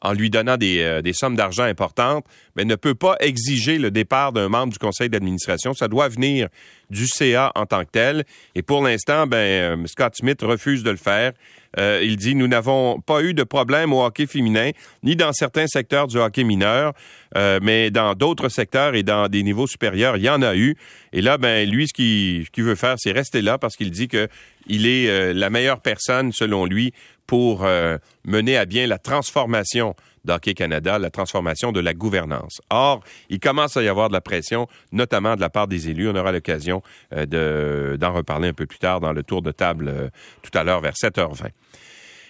en 0.00 0.12
lui 0.12 0.30
donnant 0.30 0.56
des, 0.56 0.80
euh, 0.80 1.12
sommes 1.12 1.34
d'argent 1.34 1.64
importantes, 1.64 2.24
ne 2.56 2.76
peut 2.76 2.94
pas 2.94 3.16
exiger 3.18 3.78
le 3.78 3.90
départ 3.90 4.32
d'un 4.32 4.48
membre 4.48 4.72
du 4.72 4.78
conseil 4.78 5.08
d'administration. 5.08 5.74
Ça 5.74 5.88
doit 5.88 6.08
venir 6.08 6.48
du 6.88 7.08
CA 7.08 7.50
en 7.56 7.66
tant 7.66 7.84
que 7.84 7.90
tel. 7.90 8.24
Et 8.54 8.62
pour 8.62 8.80
l'instant, 8.82 9.26
ben, 9.26 9.84
Scott 9.88 10.14
Smith 10.16 10.40
refuse 10.42 10.84
de 10.84 10.90
le 10.90 10.96
faire. 10.96 11.32
Euh, 11.76 12.00
il 12.02 12.16
dit, 12.16 12.34
nous 12.34 12.48
n'avons 12.48 13.00
pas 13.00 13.22
eu 13.22 13.34
de 13.34 13.42
problème 13.42 13.92
au 13.92 14.04
hockey 14.04 14.26
féminin, 14.26 14.70
ni 15.02 15.16
dans 15.16 15.32
certains 15.32 15.66
secteurs 15.66 16.06
du 16.06 16.18
hockey 16.18 16.44
mineur, 16.44 16.92
euh, 17.36 17.58
mais 17.62 17.90
dans 17.90 18.14
d'autres 18.14 18.48
secteurs 18.48 18.94
et 18.94 19.02
dans 19.02 19.28
des 19.28 19.42
niveaux 19.42 19.66
supérieurs, 19.66 20.16
il 20.16 20.22
y 20.22 20.30
en 20.30 20.42
a 20.42 20.56
eu. 20.56 20.76
Et 21.12 21.20
là, 21.20 21.36
ben, 21.36 21.68
lui, 21.68 21.86
ce 21.86 21.92
qu'il 21.92 22.64
veut 22.64 22.74
faire, 22.74 22.94
c'est 22.98 23.12
rester 23.12 23.42
là 23.42 23.58
parce 23.58 23.76
qu'il 23.76 23.90
dit 23.90 24.08
que 24.08 24.28
il 24.66 24.86
est 24.86 25.08
euh, 25.08 25.32
la 25.32 25.50
meilleure 25.50 25.80
personne, 25.80 26.32
selon 26.32 26.66
lui, 26.66 26.92
pour 27.28 27.64
mener 28.24 28.56
à 28.56 28.64
bien 28.64 28.88
la 28.88 28.98
transformation 28.98 29.94
d'Hockey 30.24 30.54
Canada, 30.54 30.98
la 30.98 31.10
transformation 31.10 31.70
de 31.70 31.78
la 31.78 31.94
gouvernance. 31.94 32.60
Or, 32.70 33.04
il 33.28 33.38
commence 33.38 33.76
à 33.76 33.82
y 33.82 33.88
avoir 33.88 34.08
de 34.08 34.14
la 34.14 34.20
pression, 34.20 34.66
notamment 34.90 35.36
de 35.36 35.40
la 35.40 35.50
part 35.50 35.68
des 35.68 35.88
élus. 35.88 36.08
On 36.08 36.16
aura 36.16 36.32
l'occasion 36.32 36.82
d'en 37.12 38.12
reparler 38.12 38.48
un 38.48 38.54
peu 38.54 38.66
plus 38.66 38.78
tard 38.78 38.98
dans 39.00 39.12
le 39.12 39.22
tour 39.22 39.42
de 39.42 39.52
table 39.52 40.10
tout 40.42 40.58
à 40.58 40.64
l'heure 40.64 40.80
vers 40.80 40.94
7h20. 40.94 41.50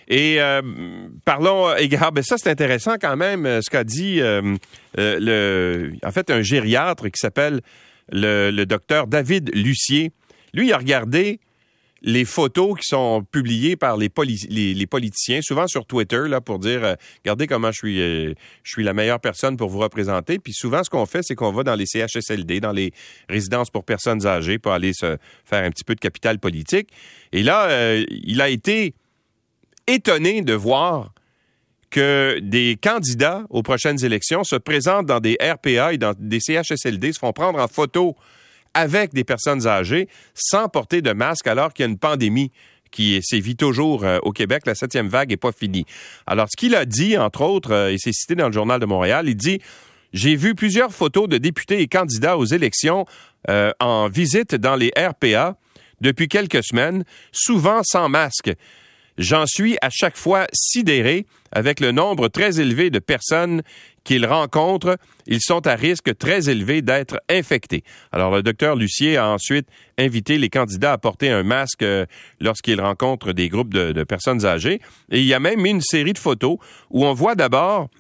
Et 0.09 0.41
euh, 0.41 0.63
parlons 1.27 1.75
égard, 1.77 2.13
ben 2.13 2.25
ça 2.25 2.39
c'est 2.39 2.49
intéressant 2.49 2.97
quand 2.99 3.17
même 3.17 3.45
euh, 3.45 3.61
ce 3.61 3.69
qu'a 3.69 3.85
dit 3.85 4.23
euh, 4.23 4.57
le, 4.97 5.93
en 6.03 6.11
fait 6.11 6.31
un 6.31 6.41
gériatre 6.41 7.05
qui 7.11 7.19
s'appelle 7.19 7.61
le, 8.11 8.65
docteur 8.65 9.07
David 9.07 9.55
Lucier. 9.55 10.13
Lui, 10.55 10.69
il 10.69 10.73
a 10.73 10.79
regardé 10.79 11.41
les 12.03 12.25
photos 12.25 12.79
qui 12.79 12.87
sont 12.87 13.25
publiées 13.31 13.77
par 13.77 13.97
les, 13.97 14.09
politiciens, 14.09 15.41
souvent 15.43 15.67
sur 15.67 15.85
Twitter, 15.85 16.25
pour 16.45 16.59
dire 16.59 16.97
regardez 17.25 17.47
comment 17.47 17.73
je 17.73 17.79
suis, 17.79 17.97
je 17.97 18.35
suis 18.65 18.85
la 18.85 18.93
meilleure 18.93 19.21
personne 19.21 19.57
pour 19.57 19.69
vous 19.69 19.79
représenter. 19.79 20.39
Puis 20.39 20.53
souvent, 20.53 20.85
ce 20.85 20.91
qu'on 20.91 21.07
fait, 21.07 21.23
c'est 21.23 21.35
qu'on 21.35 21.53
va 21.53 21.65
dans 21.65 21.75
les 21.75 21.87
CHSLD, 21.87 22.61
dans 22.61 22.73
les 22.73 22.93
résidences 23.29 23.71
pour 23.71 23.85
personnes 23.85 24.27
âgées, 24.27 24.59
pour 24.59 24.73
aller 24.73 24.93
se 24.93 25.17
faire 25.45 25.65
un 25.65 25.71
petit 25.71 25.85
peu 25.85 25.95
de 25.95 26.01
capital 26.01 26.39
politique. 26.39 26.89
Et 27.33 27.43
là, 27.43 27.97
il 28.11 28.41
a 28.41 28.49
été 28.49 28.95
étonné 29.87 30.43
de 30.43 30.55
voir 30.55 31.13
que 31.91 32.39
des 32.43 32.79
candidats 32.81 33.45
aux 33.51 33.63
prochaines 33.63 34.05
élections 34.05 34.45
se 34.45 34.57
présentent 34.57 35.07
dans 35.07 35.21
des 35.21 35.37
RPA 35.41 35.95
et 35.95 35.99
dans 35.99 36.15
des 36.19 36.41
CHSLD, 36.41 37.13
se 37.13 37.19
font 37.19 37.33
prendre 37.33 37.59
en 37.59 37.69
photo 37.69 38.15
avec 38.79 39.13
des 39.13 39.25
personnes 39.25 39.67
âgées 39.67 40.09
sans 40.35 40.69
porter 40.69 41.03
de 41.03 41.13
masque 41.13 41.49
alors 41.49 41.73
qu'il 41.73 41.85
y 41.85 41.89
a 41.89 41.91
une 41.91 41.99
pandémie 41.99 42.53
qui 42.93 43.21
sévit 43.23 43.57
toujours 43.57 44.05
euh, 44.05 44.19
au 44.23 44.33
Québec. 44.33 44.63
La 44.67 44.75
septième 44.75 45.09
vague 45.09 45.31
n'est 45.31 45.37
pas 45.37 45.53
finie. 45.53 45.85
Alors, 46.27 46.47
ce 46.49 46.57
qu'il 46.57 46.75
a 46.75 46.85
dit, 46.85 47.19
entre 47.19 47.43
autres, 47.43 47.73
euh, 47.73 47.93
et 47.93 47.99
c'est 47.99 48.13
cité 48.13 48.37
dans 48.37 48.47
le 48.47 48.53
Journal 48.53 48.81
de 48.81 48.87
Montréal, 48.87 49.29
il 49.29 49.35
dit 49.35 49.61
J'ai 50.13 50.37
vu 50.37 50.55
plusieurs 50.55 50.93
photos 50.93 51.29
de 51.29 51.39
députés 51.39 51.81
et 51.81 51.89
candidats 51.89 52.39
aux 52.39 52.45
élections 52.45 53.05
euh, 53.51 53.73
en 53.81 54.09
visite 54.09 54.55
dans 54.55 54.77
les 54.77 54.93
RPA 54.97 55.57
depuis 56.01 56.29
quelques 56.29 56.63
semaines, 56.63 57.05
souvent 57.33 57.81
sans 57.83 58.09
masque. 58.09 58.53
J'en 59.19 59.47
suis 59.47 59.77
à 59.83 59.91
chaque 59.91 60.17
fois 60.17 60.47
sidéré 60.53 61.27
avec 61.51 61.81
le 61.81 61.91
nombre 61.91 62.29
très 62.29 62.61
élevé 62.61 62.91
de 62.91 63.01
personnes 63.01 63.63
qu'ils 64.09 64.25
rencontrent. 64.25 64.97
Ils 65.27 65.43
sont 65.43 65.67
à 65.67 65.75
risque 65.75 66.17
très 66.17 66.49
élevé 66.49 66.81
d'être 66.81 67.21
infectés. 67.29 67.85
Alors, 68.11 68.35
le 68.35 68.43
docteur 68.43 68.75
Lucier 68.75 69.19
a 69.19 69.29
ensuite 69.29 69.69
invité 69.99 70.39
les 70.39 70.49
candidats 70.49 70.93
à 70.93 70.99
porter 70.99 71.29
un 71.29 71.43
masque 71.43 71.83
euh, 71.83 72.07
lorsqu'ils 72.41 72.81
rencontrent 72.81 73.33
des 73.33 73.51
groupes 73.51 73.75
de, 73.75 74.05
personnes 74.05 74.47
âgées. 74.47 74.81
Et 75.13 75.21
il 75.21 75.27
y 75.27 75.35
a 75.35 75.41
même 75.41 75.67
une 75.67 75.83
série 75.83 76.15
de 76.15 76.19
photos 76.19 76.57
où 76.89 77.05
on 77.05 77.13
voit 77.13 77.35
d'abord 77.35 77.91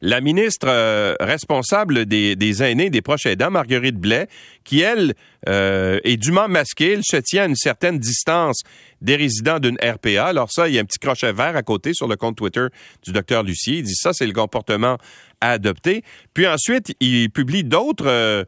la 0.00 0.20
ministre 0.20 0.68
euh, 0.68 1.14
responsable 1.20 2.06
des, 2.06 2.62
aînés, 2.62 2.90
des 2.90 3.02
proches 3.02 3.26
aidants, 3.26 3.50
Marguerite 3.50 3.96
Blais, 3.96 4.28
qui, 4.64 4.80
elle, 4.80 5.14
euh, 5.48 5.98
est 6.04 6.16
dûment 6.16 6.48
masquée. 6.48 6.94
Elle 6.94 7.04
se 7.04 7.16
tient 7.16 7.44
à 7.44 7.46
une 7.46 7.56
certaine 7.56 7.98
distance 7.98 8.62
des 9.00 9.16
résidents 9.16 9.58
d'une 9.58 9.76
RPA. 9.76 10.26
Alors 10.26 10.50
ça, 10.50 10.68
il 10.68 10.74
y 10.74 10.78
a 10.78 10.82
un 10.82 10.84
petit 10.84 10.98
crochet 10.98 11.32
vert 11.32 11.56
à 11.56 11.62
côté 11.62 11.92
sur 11.94 12.08
le 12.08 12.16
compte 12.16 12.36
Twitter 12.36 12.66
du 13.04 13.12
docteur 13.12 13.42
Lucier. 13.42 13.78
Il 13.78 13.84
dit 13.84 13.94
ça, 13.94 14.12
c'est 14.12 14.26
le 14.26 14.32
comportement 14.32 14.98
à 15.40 15.52
adopter. 15.52 16.02
Puis 16.34 16.46
ensuite, 16.46 16.94
il 17.00 17.30
publie 17.30 17.64
d'autres 17.64 18.08
euh, 18.08 18.44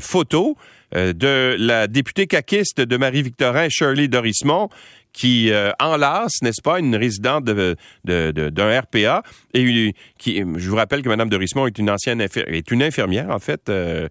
photos 0.00 0.54
de 0.92 1.56
la 1.58 1.88
députée 1.88 2.28
caquiste 2.28 2.80
de 2.80 2.96
Marie-Victorin, 2.96 3.66
Shirley 3.68 4.06
Dorismont, 4.06 4.68
qui 5.14 5.50
euh, 5.50 5.70
enlace, 5.80 6.42
n'est-ce 6.42 6.60
pas, 6.60 6.80
une 6.80 6.96
résidente 6.96 7.44
de, 7.44 7.76
de, 8.04 8.50
d'un 8.50 8.80
RPA 8.80 9.22
et 9.54 9.94
qui, 10.18 10.44
je 10.56 10.68
vous 10.68 10.76
rappelle 10.76 11.02
que 11.02 11.08
Mme 11.08 11.30
de 11.30 11.36
Rismont 11.36 11.66
est 11.66 11.78
une 11.78 11.88
ancienne 11.88 12.20
est 12.20 12.70
une 12.70 12.82
infirmière 12.82 13.30
en 13.30 13.38
fait. 13.38 13.70
Euh, 13.70 14.08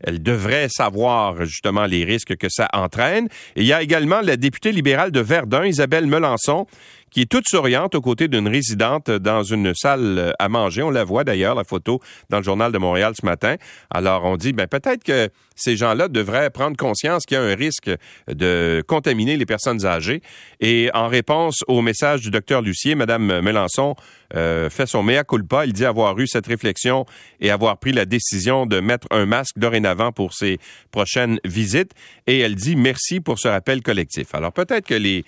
elle 0.00 0.22
devrait 0.22 0.68
savoir 0.68 1.44
justement 1.44 1.86
les 1.86 2.04
risques 2.04 2.36
que 2.36 2.48
ça 2.50 2.68
entraîne. 2.72 3.26
Et 3.56 3.62
il 3.62 3.66
y 3.66 3.72
a 3.72 3.82
également 3.82 4.20
la 4.20 4.36
députée 4.36 4.70
libérale 4.70 5.10
de 5.10 5.20
Verdun, 5.20 5.64
Isabelle 5.64 6.06
Melançon, 6.06 6.66
qui 7.14 7.20
est 7.20 7.30
toute 7.30 7.46
souriante 7.48 7.94
aux 7.94 8.00
côtés 8.00 8.26
d'une 8.26 8.48
résidente 8.48 9.08
dans 9.08 9.44
une 9.44 9.72
salle 9.72 10.34
à 10.40 10.48
manger. 10.48 10.82
On 10.82 10.90
la 10.90 11.04
voit 11.04 11.22
d'ailleurs, 11.22 11.54
la 11.54 11.62
photo, 11.62 12.00
dans 12.28 12.38
le 12.38 12.42
journal 12.42 12.72
de 12.72 12.78
Montréal 12.78 13.12
ce 13.18 13.24
matin. 13.24 13.54
Alors, 13.88 14.24
on 14.24 14.36
dit, 14.36 14.52
ben, 14.52 14.66
peut-être 14.66 15.04
que 15.04 15.28
ces 15.54 15.76
gens-là 15.76 16.08
devraient 16.08 16.50
prendre 16.50 16.76
conscience 16.76 17.24
qu'il 17.24 17.36
y 17.36 17.40
a 17.40 17.44
un 17.44 17.54
risque 17.54 17.88
de 18.26 18.82
contaminer 18.88 19.36
les 19.36 19.46
personnes 19.46 19.86
âgées. 19.86 20.22
Et 20.58 20.90
en 20.92 21.06
réponse 21.06 21.62
au 21.68 21.82
message 21.82 22.20
du 22.20 22.32
docteur 22.32 22.62
Lucier, 22.62 22.96
Mme 22.96 23.40
Melançon 23.42 23.94
euh, 24.34 24.68
fait 24.68 24.86
son 24.86 25.04
mea 25.04 25.22
culpa. 25.22 25.66
Il 25.66 25.72
dit 25.72 25.84
avoir 25.84 26.18
eu 26.18 26.26
cette 26.26 26.48
réflexion 26.48 27.06
et 27.40 27.52
avoir 27.52 27.78
pris 27.78 27.92
la 27.92 28.06
décision 28.06 28.66
de 28.66 28.80
mettre 28.80 29.06
un 29.12 29.24
masque 29.24 29.56
dorénavant 29.56 30.10
pour 30.10 30.34
ses 30.34 30.58
prochaines 30.90 31.38
visites. 31.44 31.92
Et 32.26 32.40
elle 32.40 32.56
dit 32.56 32.74
merci 32.74 33.20
pour 33.20 33.38
ce 33.38 33.46
rappel 33.46 33.82
collectif. 33.82 34.34
Alors 34.34 34.52
peut-être 34.52 34.88
que 34.88 34.94
les 34.94 35.24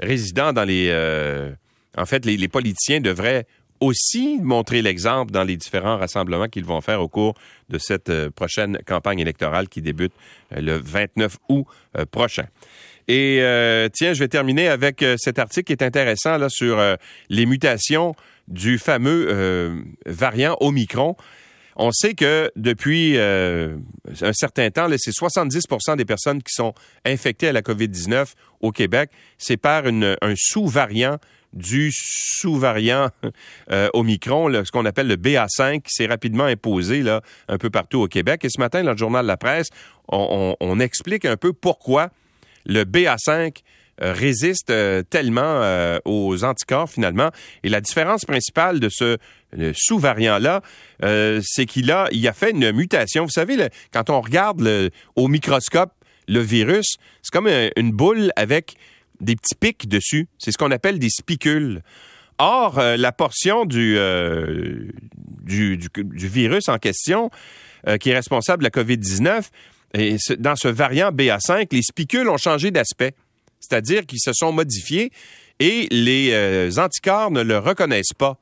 résidents 0.00 0.52
dans 0.52 0.64
les... 0.64 0.88
Euh, 0.90 1.50
en 1.96 2.06
fait, 2.06 2.24
les, 2.24 2.48
politiciens 2.48 3.00
devraient 3.00 3.46
aussi 3.80 4.38
montrer 4.40 4.80
l'exemple 4.80 5.32
dans 5.32 5.44
les 5.44 5.56
différents 5.56 5.98
rassemblements 5.98 6.48
qu'ils 6.48 6.64
vont 6.64 6.80
faire 6.80 7.00
au 7.02 7.08
cours 7.08 7.34
de 7.68 7.78
cette 7.78 8.08
euh, 8.08 8.30
prochaine 8.30 8.78
campagne 8.86 9.18
électorale 9.18 9.68
qui 9.68 9.82
débute 9.82 10.12
euh, 10.56 10.60
le 10.60 10.76
29 10.76 11.36
août 11.48 11.66
prochain. 12.10 12.46
Et 13.08 13.42
tiens, 13.92 14.14
je 14.14 14.20
vais 14.20 14.28
terminer 14.28 14.68
avec 14.68 15.04
cet 15.18 15.40
article 15.40 15.64
qui 15.64 15.72
est 15.72 15.84
intéressant 15.84 16.38
là 16.38 16.48
sur 16.48 16.80
les 17.28 17.46
mutations 17.46 18.14
du 18.46 18.78
fameux 18.78 19.84
variant 20.06 20.56
Omicron. 20.60 21.16
On 21.76 21.90
sait 21.92 22.14
que 22.14 22.50
depuis 22.56 23.16
euh, 23.16 23.76
un 24.20 24.32
certain 24.32 24.70
temps, 24.70 24.88
c'est 24.96 25.10
70% 25.10 25.96
des 25.96 26.04
personnes 26.04 26.42
qui 26.42 26.52
sont 26.52 26.74
infectées 27.04 27.48
à 27.48 27.52
la 27.52 27.62
COVID-19 27.62 28.32
au 28.60 28.72
Québec. 28.72 29.10
C'est 29.38 29.56
par 29.56 29.84
un 29.86 30.34
sous-variant 30.36 31.18
du 31.52 31.90
sous-variant 31.92 33.10
euh, 33.70 33.88
Omicron, 33.92 34.50
ce 34.64 34.70
qu'on 34.70 34.86
appelle 34.86 35.08
le 35.08 35.16
BA5, 35.16 35.82
qui 35.82 35.90
s'est 35.90 36.06
rapidement 36.06 36.44
imposé 36.44 37.02
là, 37.02 37.20
un 37.48 37.58
peu 37.58 37.70
partout 37.70 38.00
au 38.00 38.08
Québec. 38.08 38.44
Et 38.44 38.48
ce 38.48 38.60
matin, 38.60 38.82
dans 38.82 38.92
le 38.92 38.96
journal 38.96 39.26
La 39.26 39.36
Presse, 39.36 39.68
on 40.08 40.80
explique 40.80 41.24
un 41.24 41.36
peu 41.36 41.52
pourquoi 41.52 42.10
le 42.66 42.84
BA5 42.84 43.30
euh, 43.30 43.50
résiste 43.98 44.70
euh, 44.70 45.02
tellement 45.02 45.42
euh, 45.42 45.98
aux 46.04 46.44
anticorps 46.44 46.90
finalement. 46.90 47.30
Et 47.62 47.68
la 47.68 47.80
différence 47.80 48.24
principale 48.24 48.80
de 48.80 48.88
ce 48.90 49.18
sous-variant-là, 49.74 50.62
c'est 51.42 51.66
qu'il 51.66 51.92
a, 51.92 52.08
il 52.10 52.26
a 52.26 52.32
fait 52.32 52.52
une 52.52 52.72
mutation. 52.72 53.24
Vous 53.24 53.30
savez, 53.30 53.68
quand 53.92 54.08
on 54.08 54.22
regarde 54.22 54.90
au 55.14 55.28
microscope 55.28 55.92
le 56.26 56.40
virus, 56.40 56.96
c'est 57.20 57.30
comme 57.30 57.50
une 57.76 57.92
boule 57.92 58.32
avec 58.36 58.76
des 59.20 59.36
petits 59.36 59.54
pics 59.54 59.88
dessus. 59.90 60.26
C'est 60.38 60.52
ce 60.52 60.56
qu'on 60.56 60.70
appelle 60.70 60.98
des 60.98 61.10
spicules. 61.10 61.82
Or, 62.38 62.80
la 62.80 63.12
portion 63.12 63.66
du, 63.66 63.98
virus 65.44 66.68
en 66.70 66.78
question, 66.78 67.28
qui 68.00 68.08
est 68.08 68.14
responsable 68.14 68.64
de 68.64 68.70
la 68.74 68.82
COVID-19, 68.82 69.50
et 69.92 70.16
dans 70.38 70.56
ce 70.56 70.68
variant 70.68 71.10
BA5, 71.10 71.66
les 71.72 71.82
spicules 71.82 72.30
ont 72.30 72.38
changé 72.38 72.70
d'aspect 72.70 73.14
c'est-à-dire 73.62 74.04
qu'ils 74.04 74.20
se 74.20 74.32
sont 74.34 74.52
modifiés 74.52 75.10
et 75.60 75.86
les 75.90 76.30
euh, 76.32 76.70
anticorps 76.76 77.30
ne 77.30 77.40
le 77.40 77.58
reconnaissent 77.58 78.12
pas. 78.16 78.36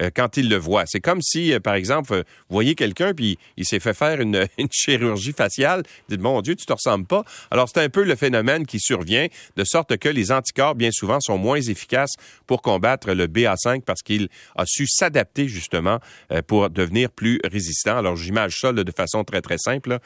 Euh, 0.00 0.10
quand 0.14 0.36
il 0.36 0.48
le 0.48 0.56
voit. 0.56 0.84
C'est 0.86 1.00
comme 1.00 1.22
si, 1.22 1.52
euh, 1.52 1.60
par 1.60 1.74
exemple, 1.74 2.12
euh, 2.12 2.22
vous 2.48 2.54
voyez 2.54 2.74
quelqu'un 2.74 3.14
puis 3.14 3.38
il 3.56 3.64
s'est 3.64 3.78
fait 3.78 3.94
faire 3.94 4.20
une, 4.20 4.46
chirurgie 4.72 5.32
faciale. 5.32 5.84
Dites, 6.08 6.20
mon 6.20 6.40
Dieu, 6.42 6.56
tu 6.56 6.66
te 6.66 6.72
ressembles 6.72 7.06
pas. 7.06 7.22
Alors, 7.50 7.68
c'est 7.72 7.80
un 7.80 7.88
peu 7.88 8.02
le 8.02 8.16
phénomène 8.16 8.66
qui 8.66 8.80
survient, 8.80 9.28
de 9.56 9.64
sorte 9.64 9.96
que 9.96 10.08
les 10.08 10.32
anticorps, 10.32 10.74
bien 10.74 10.90
souvent, 10.90 11.20
sont 11.20 11.38
moins 11.38 11.60
efficaces 11.60 12.14
pour 12.46 12.60
combattre 12.60 13.12
le 13.12 13.26
BA5 13.26 13.82
parce 13.82 14.02
qu'il 14.02 14.28
a 14.56 14.64
su 14.66 14.86
s'adapter, 14.86 15.48
justement, 15.48 16.00
pour 16.46 16.70
devenir 16.70 17.10
plus 17.10 17.40
résistant. 17.44 17.98
Alors, 17.98 18.16
j'imagine 18.16 18.58
ça 18.58 18.72
de 18.72 18.92
façon 18.92 19.24
très, 19.24 19.40
très 19.40 19.58
simple, 19.58 19.98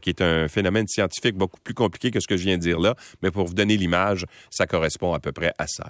qui 0.00 0.10
est 0.10 0.20
un 0.20 0.48
phénomène 0.48 0.86
scientifique 0.86 1.34
beaucoup 1.34 1.60
plus 1.60 1.74
compliqué 1.74 2.10
que 2.10 2.20
ce 2.20 2.26
que 2.26 2.36
je 2.36 2.44
viens 2.44 2.56
de 2.56 2.62
dire 2.62 2.78
là. 2.78 2.94
Mais 3.22 3.30
pour 3.30 3.46
vous 3.46 3.54
donner 3.54 3.76
l'image, 3.76 4.26
ça 4.50 4.66
correspond 4.66 5.12
à 5.12 5.20
peu 5.20 5.32
près 5.32 5.52
à 5.58 5.66
ça. 5.66 5.86